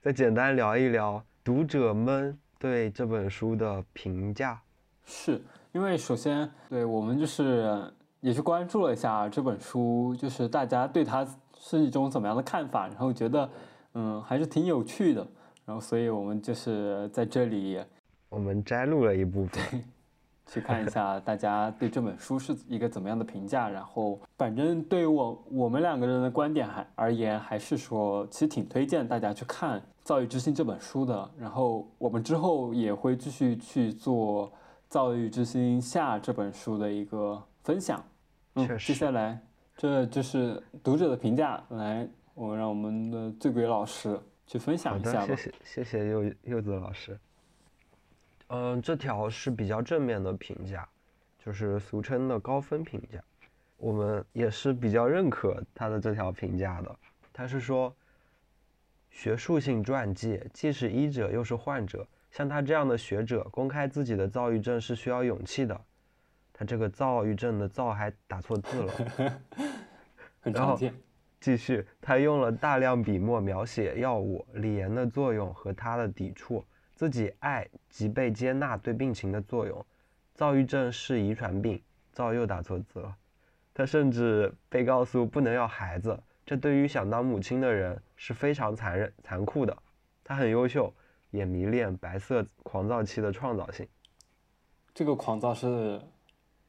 [0.02, 4.62] 再简单聊一聊读者们对这本书的评价？
[5.06, 11.26] 是因为首先对我们就是也去关注了一下这本书，就是大家对它
[11.58, 13.50] 是一种怎么样的看法，然后觉得
[13.94, 15.28] 嗯还是挺有趣的，
[15.66, 17.80] 然后所以我们就是在这里
[18.30, 19.84] 我们摘录了一部分，
[20.48, 34.52] 去看一下大家对这本书是一个怎么样的评价，然后反正对于我我们两个人的观点还而言，还是说其实挺推荐大家去看《造诣之心》这本书的，然后我们之后也会继续去做。
[34.94, 38.04] 《造诣之心下》这本书的一个分享，
[38.56, 39.40] 嗯，接下来
[39.78, 45.28] 这就是读者的评价，来，我让我们的醉鬼老师去分享一下吧。
[45.28, 47.20] 谢谢谢谢柚柚子老师。
[48.48, 50.88] 嗯，这条是比较正面的评价，
[51.40, 53.24] 就是俗称的高分评价，
[53.78, 56.96] 我们也是比较认可他的这条评价的。
[57.32, 57.96] 他是说，
[59.10, 62.06] 学术性传记既是医者又是患者。
[62.30, 65.82] 像他这样的学者公开自己的躁郁症是需要勇气的。
[66.54, 68.94] 他这个躁郁症的“躁”还打错字了。
[70.40, 70.94] 很常见。
[71.42, 76.64] 继续，他用了大量笔墨描写药物、李岩的作用和他的抵触，
[76.96, 79.86] 自己爱及被接纳对病情的作用。
[80.34, 81.82] 躁郁症是遗传病，
[82.14, 83.14] 躁又打错字了。
[83.74, 89.78] 他甚至被告诉不能要孩子，这对于想当母亲的人是非常残忍、残酷的。
[90.24, 90.94] 他很优秀。
[91.32, 93.88] 也迷恋白色狂躁期的创造性。
[94.94, 96.02] 这个狂躁是，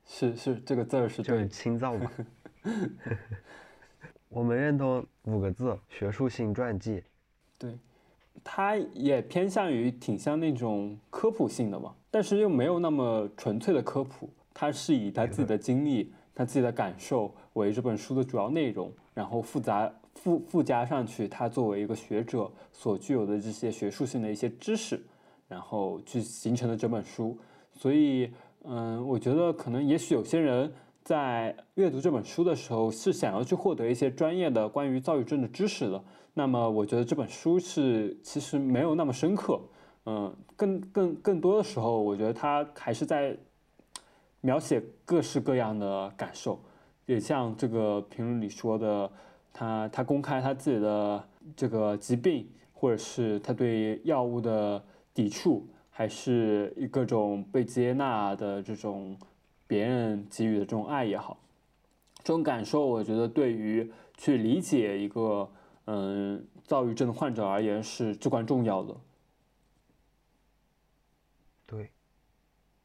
[0.06, 2.08] 是是这个字儿是就是轻躁嘛。
[4.34, 7.02] 我们认同五个字：学术性传记。
[7.58, 7.78] 对，
[8.42, 14.30] 它也偏向于挺像那种科普性的嘛，但是又没有那么纯粹的科普。
[14.54, 19.92] 它是以他自己的经历、他自己的感受为这本书的主要内容，然后复杂。
[20.14, 25.02] 附附加上去，他作为一个学者所具有的这些学术性的一些知识，
[25.48, 27.36] 然后去形成的这本书。
[27.72, 28.30] 所以，
[28.64, 30.70] 嗯，我觉得可能也许有些人
[31.04, 36.02] 在阅读这本书的时候是想要去获得一些专业的关于躁郁症的知识的。
[36.34, 39.60] 那么，我觉得这本书是其实没有那么深刻。
[40.06, 43.36] 嗯，更更更多的时候，我觉得他还是在
[44.40, 46.58] 描写各式各样的感受，
[47.06, 49.10] 也像这个评论里说的。
[49.54, 51.22] 他他公开他自己的
[51.54, 59.14] 这个疾病，或者是他对药物的抵触，还是各种被接纳的这种
[59.72, 61.38] 别人给予的这种爱也好，
[62.18, 65.50] 这种感受，我觉得对于去理解一个
[65.86, 68.94] 嗯躁郁症的患者而言是至关重要的。
[71.64, 71.90] 对，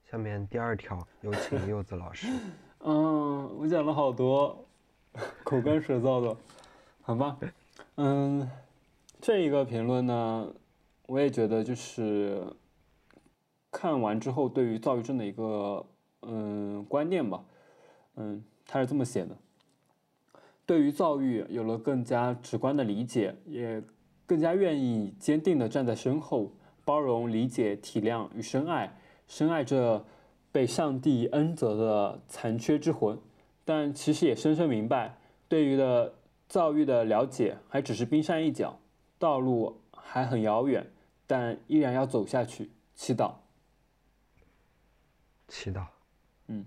[0.09, 2.25] 下面第二条有请柚子老师。
[2.79, 4.65] 嗯，我讲了好多，
[5.43, 6.37] 口干舌燥的。
[7.01, 7.37] 好吧，
[7.95, 8.49] 嗯，
[9.19, 10.53] 这一个评论呢，
[11.07, 12.41] 我也觉得就是
[13.71, 15.85] 看完之后对于躁郁症的一个
[16.27, 17.43] 嗯观念吧，
[18.17, 19.35] 嗯，他是这么写的：
[20.65, 23.81] 对于躁郁有了更加直观的理解，也
[24.25, 26.51] 更加愿意坚定的站在身后，
[26.85, 28.95] 包容、理解、体谅与深爱，
[29.27, 30.05] 深爱这
[30.51, 33.17] 被上帝恩泽的残缺之魂，
[33.65, 35.17] 但其实也深深明白，
[35.47, 36.13] 对于的。
[36.49, 38.79] 躁郁的了解还只是冰山一角，
[39.19, 40.89] 道路还很遥远，
[41.27, 42.71] 但依然要走下去。
[42.95, 43.33] 祈祷，
[45.49, 45.85] 祈祷，
[46.47, 46.65] 嗯，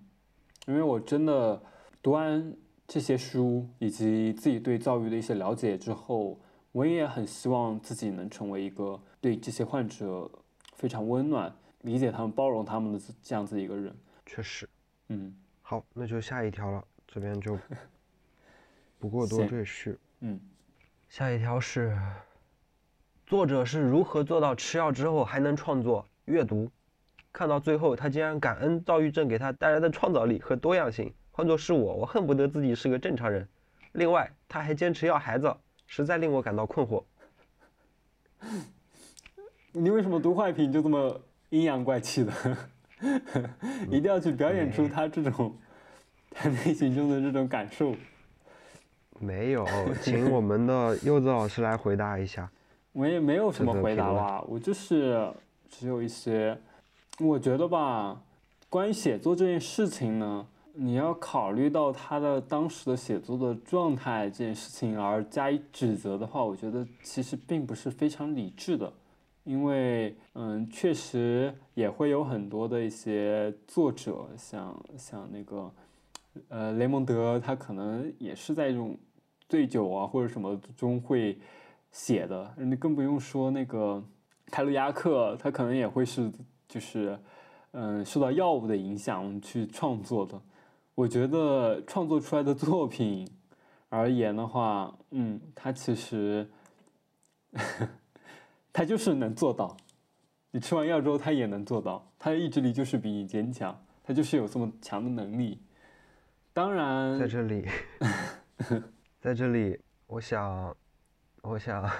[0.66, 1.62] 因为我真的
[2.02, 6.38] 读完这些书，以及自己对教育的一些了解之后，
[6.72, 10.30] 我也很希望自己能成为一个对这些患者
[10.74, 13.94] 非常温暖、理解他们、包容他们的这样子一个人。
[14.26, 14.68] 确实，
[15.08, 17.58] 嗯，好，那就下一条了，这边就。
[19.00, 19.96] 不过多赘述。
[20.20, 20.38] 嗯，
[21.08, 21.98] 下一条是，
[23.26, 26.06] 作者是如何做到吃药之后还能创作？
[26.26, 26.70] 阅读，
[27.32, 31.12] 看到最后，他竟然感恩躁郁症给他带来的创造力和多样性。
[31.30, 33.48] 换作是我，我恨不得自己是个正常人。
[33.92, 35.54] 另外，他还坚持要孩子，
[35.86, 37.02] 实在令我感到困惑。
[39.72, 41.20] 你为什么读坏评就这么
[41.50, 42.32] 阴阳怪气的？
[43.88, 45.56] 一定要去表演出他这种
[46.30, 47.94] 他内心中的这种感受。
[49.18, 49.66] 没有，
[50.02, 52.50] 请我们的柚子老师来回答一下。
[52.92, 55.32] 我也没有什么回答吧，我就是
[55.68, 56.58] 只有一些，
[57.20, 58.22] 我觉得吧，
[58.68, 68.92] 关于写作这件事情呢，你要考虑到他的当时的写作的状态这件事情而加以指责的话，我觉得其实并不是非常理智的，
[69.44, 75.70] 因为嗯，确实也会有很多的一些作者，像像那个
[76.48, 78.96] 呃雷蒙德，他可能也是在这种。
[79.48, 81.36] 醉酒啊，或者什么中会
[81.90, 84.00] 写的，你更不用说那个
[84.46, 86.30] 凯鲁亚克，他可能也会是
[86.70, 87.18] 就是
[87.72, 90.40] 嗯受到药物的影响去创作的。
[90.94, 93.28] 我觉得创作出来的作品
[93.88, 96.48] 而言的话，嗯，他其实
[98.72, 99.76] 他就是能做到。
[100.52, 105.60] 你吃完药之后，他也能做到，他的意志力就是比你坚强，他就是有这么强的能力。
[106.52, 107.66] 当然，在这里。
[109.20, 110.76] 在这里，我想，
[111.42, 111.90] 我想，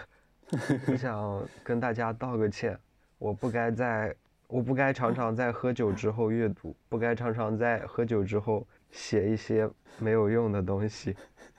[0.89, 2.79] 我想跟大家道个歉。
[3.19, 4.15] 我不该在，
[4.51, 11.15] 我不该常常在喝酒之后阅读，不该常常在喝酒之后写一些没有用的东西。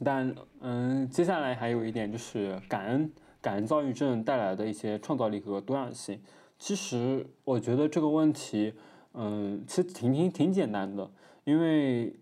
[0.03, 6.21] 但，嗯，接下来还有一点就是感恩，感恩躁郁症带来的一些创造力和多样性。
[6.57, 8.73] 其实，我觉得这个问题，
[9.13, 11.09] 嗯，其实挺挺挺简单的。
[11.43, 12.15] 因为，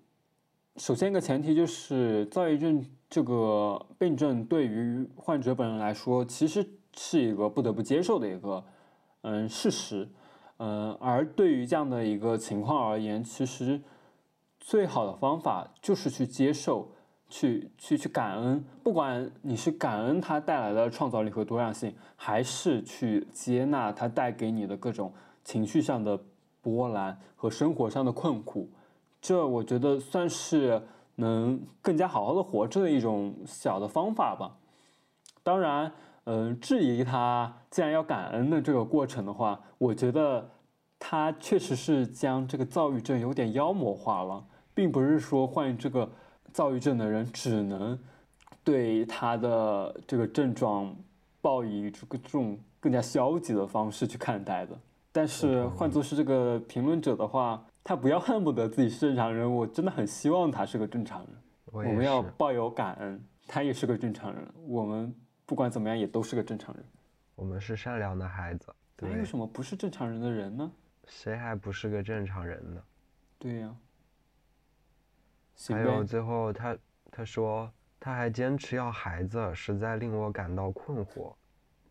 [0.78, 6.66] 首先一个前提就是，躁郁症这个病症对于患者本人来说，其实
[6.98, 8.64] 是一个不得不接受的一个，
[9.22, 10.08] 嗯，事实，
[10.58, 13.82] 嗯，而对于这样的一个情况而言，其实
[14.60, 16.90] 最好的方法就是去接受，
[17.30, 25.14] 去去去感恩，不管你是感恩它带来的创造力和多样性，还是去接纳它带给你的各种
[25.44, 26.20] 情绪上的
[26.62, 28.70] 波澜和生活上的困苦。
[29.22, 30.82] 这我觉得算是
[31.16, 34.58] 能更加好好的活着的一种小的方法吧。
[35.42, 35.92] 当然，
[36.26, 40.48] 嗯，质疑他既然要感恩的这个过程的话，我觉得
[41.00, 46.10] 他确实是将这个躁郁症有点妖魔化了，并不是说患这个
[46.54, 47.98] 躁郁症的人只能
[48.64, 50.96] 对他的这个症状
[51.42, 54.78] 抱以这个这种更加消极的方式去看待的。
[55.12, 57.66] 但是换作是这个评论者的话。
[57.88, 61.30] 他不要恨不得自己是正常人，我真的很希望他是个正常人。
[61.66, 64.44] 我们要抱有感恩，他也是个正常人。
[64.68, 65.14] 我们
[65.46, 66.86] 不管怎么样也都是个正常人。
[67.36, 68.74] 我们是善良的孩子。
[69.02, 70.72] 还有什么不是正常人的人呢？
[71.08, 72.84] 谁还不是个正常人呢？
[73.38, 73.76] 对呀。
[75.68, 76.78] 还有最后他
[77.12, 81.34] 他说他还坚持要孩子，实在令我感到困惑。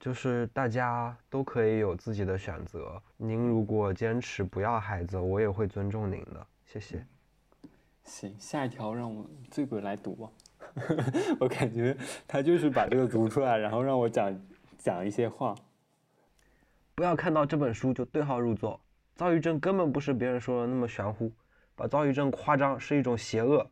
[0.01, 3.01] 就是大家都可以有自己的选择。
[3.16, 6.47] 您如果坚持不要孩子，我也会尊重您的。
[6.66, 7.06] 谢谢。
[8.02, 10.31] 行，下一条让我醉鬼来读吧。
[11.40, 11.96] 我感觉
[12.26, 14.34] 他就是把这个读出来，然后让我讲
[14.78, 15.55] 讲一些话。
[16.94, 18.80] 不要看到这本书就对号入座。
[19.14, 21.30] 躁郁症根本不是别人说的那么玄乎，
[21.74, 23.70] 把躁郁症夸张是一种邪恶。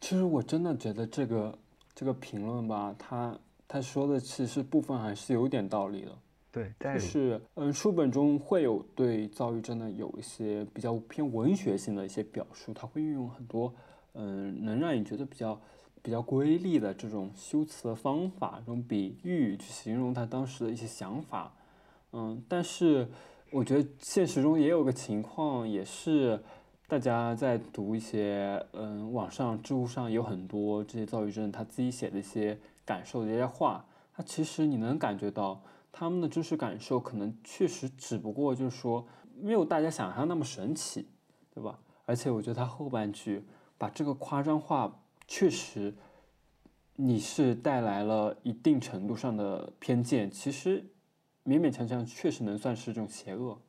[0.00, 1.58] 其实我真的觉得这个
[1.94, 3.38] 这个评论吧，他。
[3.68, 6.12] 他说的其实部分还是有点道理的，
[6.52, 13.74] 对，就是嗯，书本中会有对躁郁症的有一些比较偏文学性的一些表述，他会运用很多
[14.14, 15.60] 嗯，能让你觉得比较
[16.02, 21.52] 比较瑰丽的这种修辞的方法，这种比喻去形容他当时的一些想法，
[22.12, 23.08] 嗯，但是
[23.50, 26.42] 我觉得现实中也有个情况，也是
[26.86, 32.58] 大家在读一些嗯，网上知乎上有很多这些躁郁症他自己写的一些。
[32.84, 35.62] 感受的一些话，他其实你能感觉到
[35.92, 39.06] 他们的真实感受，可能确实只不过就是说
[39.40, 41.06] 没有大家想象那么神奇，
[41.54, 41.78] 对吧？
[42.06, 43.44] 而且我觉得他后半句
[43.82, 44.96] 把这个夸张化，
[45.26, 45.92] 确实
[46.94, 50.80] 你是带来了一定程度上的偏见，其实
[51.44, 53.60] 勉勉强强确实能算是一种邪恶。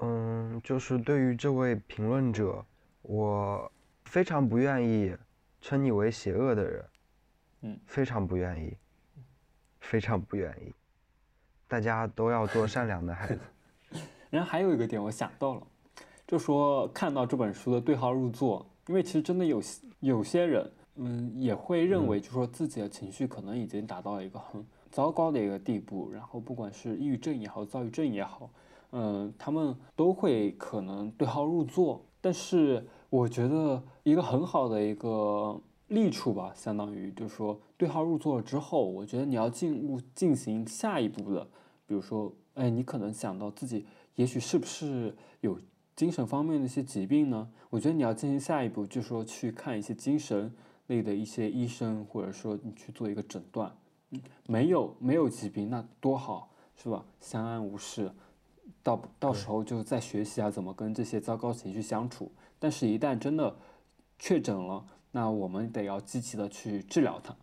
[0.00, 2.62] 嗯，就是对于这位评论者，
[3.00, 3.72] 我
[4.04, 5.16] 非常不愿意
[5.62, 6.84] 称你为邪恶的人。
[7.62, 8.76] 嗯，非常不愿意，
[9.80, 10.74] 非常不愿意。
[11.66, 13.40] 大家都要做善良的孩子。
[14.28, 15.66] 然后还有一个点，我想到了，
[16.30, 19.60] 就说看到这本书的对号入座，因为其实真的有
[19.98, 28.48] 有些人，嗯，也会认为，就说自己的情绪可能已经达到了一个很糟糕的一个地步，然后不管是抑郁症也好，躁郁症也好，
[28.92, 32.00] 嗯，他们都会可能对号入座。
[32.20, 41.42] 但是我觉得一个很好的一个利处吧，相当于就是说对号入座了之后，我觉得你要进入进行下一步的，
[41.88, 43.84] 比如说，哎，你可能想到自己
[44.14, 45.58] 也许是不是有
[46.00, 47.46] 精神方面的一些疾病呢？
[47.68, 50.50] 我觉得你要进行下一步，就是说去看一些精神
[50.86, 53.70] 类的一些医生，或者说你去做一个诊断。
[54.08, 57.04] 嗯，没有没有疾病那多好，是吧？
[57.20, 58.10] 相安无事。
[58.82, 62.32] 到到时候就在学习啊，怎么跟这些糟糕情绪相处。
[62.58, 63.54] 但是，一旦真的
[64.18, 67.36] 确诊了，那我们得要积极的去治疗它。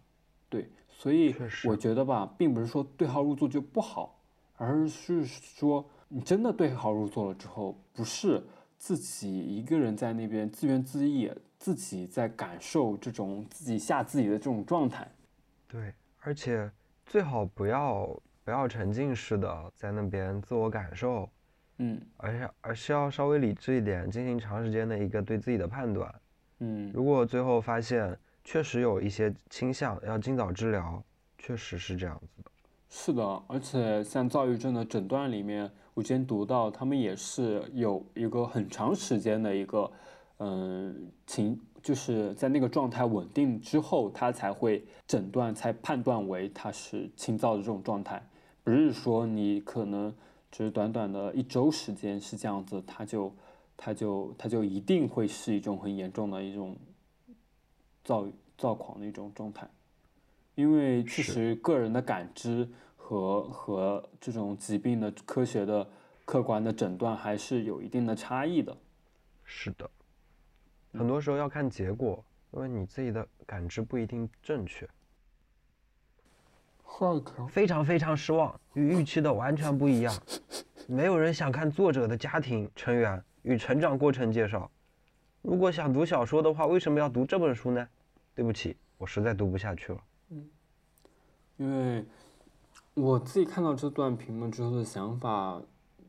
[0.49, 1.35] 对，所以
[1.65, 4.19] 我觉得吧，并不是说对号入座就不好，
[4.55, 8.43] 而是说你真的对号入座了之后，不是
[8.77, 15.09] 自己一个人在那边自怨自艾，自己在感受这种自己吓自己的这种状态。
[15.67, 16.71] 对，而且
[17.05, 18.19] 最好不要。
[18.47, 21.29] 不要沉浸式的在那边自我感受，
[21.79, 26.15] 嗯，而是而是要稍微理智一点，进行长时间的一个对自己的判断，
[26.59, 31.03] 嗯，如果最后发现确实有一些倾向，要尽早治疗，
[31.37, 32.49] 确实是这样子的。
[32.89, 39.91] 是的，而且像躁郁症的诊断里面，我之前读到他们也是有一个很长时间的一个，
[40.37, 41.59] 嗯，情。
[41.83, 48.21] 就是在那个状态稳定之后，他才会诊断，才判断为他是轻躁的这种状态。
[48.61, 50.13] 不是说你可能
[50.51, 53.31] 只是短短的一周时间是这样子，他就
[53.77, 56.75] 他就他就一定会是一种很严重的一种
[58.03, 58.27] 躁
[58.57, 59.65] 躁狂的一种状态。
[60.57, 65.87] 因为确实个人的感知和和这种疾病的科学的
[66.25, 68.75] 客观的诊断还是有一定的差异的。
[69.43, 69.87] 是的。
[70.93, 74.89] 很多时候要看结果，因为你自己的感知不一定正确。
[77.47, 80.11] 非常非常失望，与预期的完全不一样。
[80.87, 84.71] 没有人想看作者的家庭成员与成长过程介绍。
[85.43, 87.87] 如果想读小说的话，为什么要读这本书呢？
[88.33, 90.01] 对不起，我实在读不下去了。
[91.57, 92.05] 因为
[92.93, 95.61] 我自己看到这段评论之后的想法，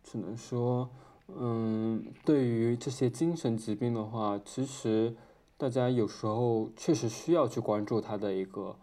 [0.02, 0.88] 只能说。
[1.30, 5.14] 嗯，对于这些精神疾病的话，其实
[5.58, 8.74] 大家有时候确实需要去关注他的一个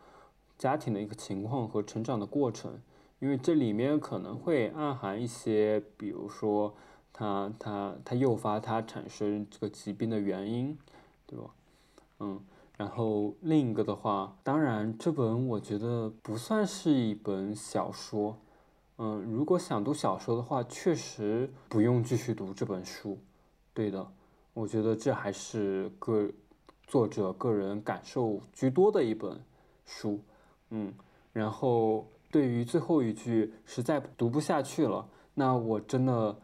[0.55, 2.79] 家庭的一个情况和成长的过程，
[3.17, 6.75] 因为这里面可能会暗含一些，比如说
[7.11, 10.77] 他他他诱发他产生这个疾病的原因，
[11.25, 11.45] 对吧？
[12.19, 12.39] 嗯，
[12.77, 18.37] 然后另一个的话，当然这本我觉得不算是一本小说。
[18.97, 23.17] 嗯，如果想读小说的话，确实不用继续读这本书。
[23.73, 24.05] 对的，
[24.53, 26.29] 我觉得这还是个
[26.87, 29.41] 作者个人感受居多的一本
[29.85, 30.19] 书。
[30.69, 30.93] 嗯，
[31.33, 36.35] 然后对于最后一句实在读不下去了，那我真的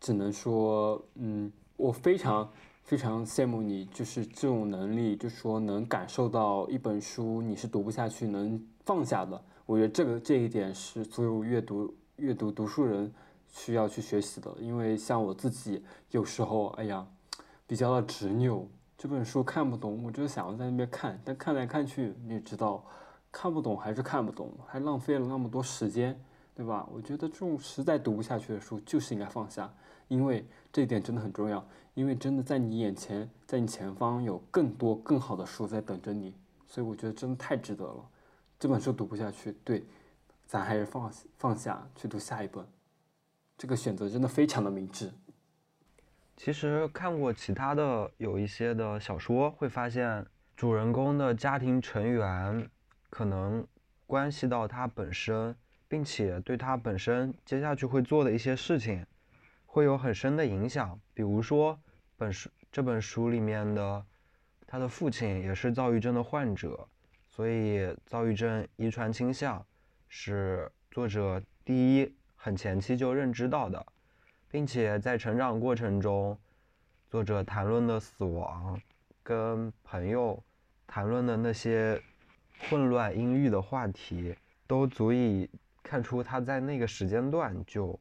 [0.00, 2.50] 只能说，嗯，我非常
[2.82, 9.42] 非常羡慕你，就是这种能力，就是说能感受到一本书你是读不下去，能放下的。
[9.64, 13.10] 我觉得这个这一点是所有阅读阅读读书人
[13.48, 17.06] 需要去学习的，因为像我自己有时候，哎呀，
[17.66, 18.68] 比较的执拗，
[18.98, 22.84] 这本书看不懂，我就想要在那边看，但看来看去，你也知道，
[23.30, 26.20] 看不懂还是看不懂，还浪费了那么多时间，
[26.54, 26.86] 对吧？
[26.92, 29.72] 我觉得这种实在读不下去的书，就是应该放下，
[30.08, 36.34] 因为这一点真的很重要，因为真的在你眼前，在你前方有更多更好的书在等着你，
[36.66, 38.06] 所以我觉得真的太值得了。
[38.58, 39.84] 这本书读不下去，对，
[40.46, 42.64] 咱还是放放下去读下一本，
[43.56, 45.10] 这个选择真的非常的明智。
[46.36, 50.26] 其实看过其他的有一些的小说，会发现
[50.56, 52.68] 主人公的家庭成员
[53.10, 53.66] 可能
[54.06, 55.54] 关系到他本身，
[55.92, 59.04] 并且对他本身接下去会做的一些事情，
[59.66, 60.98] 会有很深的影响。
[61.12, 61.78] 比如说
[62.16, 64.02] 本书这本书里面的
[64.66, 66.88] 他的父亲也是躁郁症的患者。
[67.28, 69.62] 所以，躁郁症遗传倾向
[70.08, 73.84] 是作者第一很前期就认知到的，
[74.48, 76.38] 并且在成长过程中，
[77.10, 78.80] 作者谈论的死亡，
[79.22, 80.42] 跟朋友
[80.86, 82.00] 谈论的那些
[82.70, 84.34] 混乱阴郁的话题，
[84.66, 85.50] 都足以
[85.82, 87.98] 看出他在那个时间段就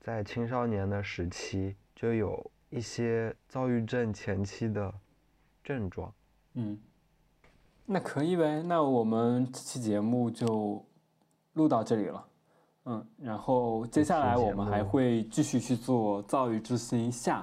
[0.00, 4.92] 在青少年的时期就有一些躁郁症前期的
[5.62, 6.12] 症状。
[6.54, 6.78] 嗯。
[7.92, 10.84] 那可以呗，那我们这期节目就
[11.54, 12.24] 录到这里了，
[12.84, 17.40] 嗯，然后接下来我们还会继续去做《躁郁之心下》，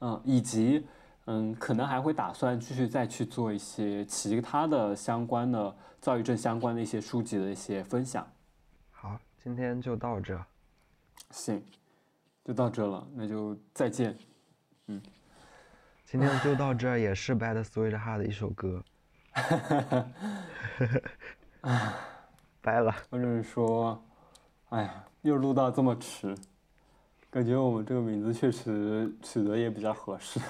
[0.00, 0.84] 嗯，以及
[1.26, 8.26] 嗯，可能还会打算继续再去做一些其他的相关的躁郁症相关的一些书籍的一些分享。
[9.42, 10.38] 今天就到这。
[11.30, 11.62] 行，
[12.44, 14.16] 就到这了，那就再见。
[14.86, 15.00] 嗯，
[16.04, 18.84] 今天就到这，也是 Bad Sweet Heart 的一首歌。
[19.32, 20.10] 哈哈哈
[21.60, 21.94] 啊，
[22.60, 22.92] 拜了。
[23.10, 24.02] 或者是说，
[24.70, 26.34] 哎呀，又录到这么迟，
[27.30, 30.40] 感觉我们这个名字确实取得也比较合适，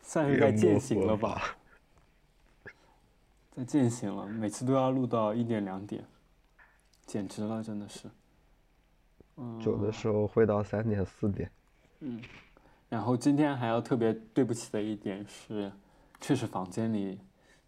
[0.00, 1.56] 算是在践行了吧？
[3.56, 6.04] 在践行了，每次都要录到一点两点，
[7.06, 8.08] 简直了，真的是。
[9.64, 11.50] 有的时候会到三点四点。
[12.00, 12.20] 嗯，
[12.88, 15.72] 然后今天还要特别对不起的一点是，
[16.20, 17.18] 确实房间里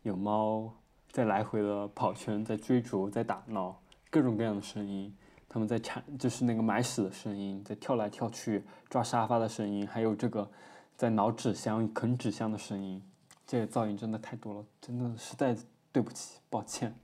[0.03, 0.73] 有猫
[1.11, 3.81] 在来回的跑圈，在追逐，在打闹，
[4.11, 5.15] 各种各样的声音，
[5.49, 10.49] 它们在铲，就是那个埋屎的声音，在跳来跳去抓沙发的声音，还有这个
[10.97, 13.03] 在挠纸箱、啃纸箱的声音，
[13.47, 15.57] 这个噪音真的太多了，真的实在
[15.91, 16.95] 对不起，抱歉。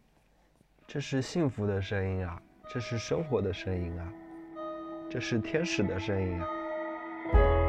[0.92, 4.12] 这是幸福的声音啊这是生活的声音啊
[5.08, 7.59] 这是天使的声音啊。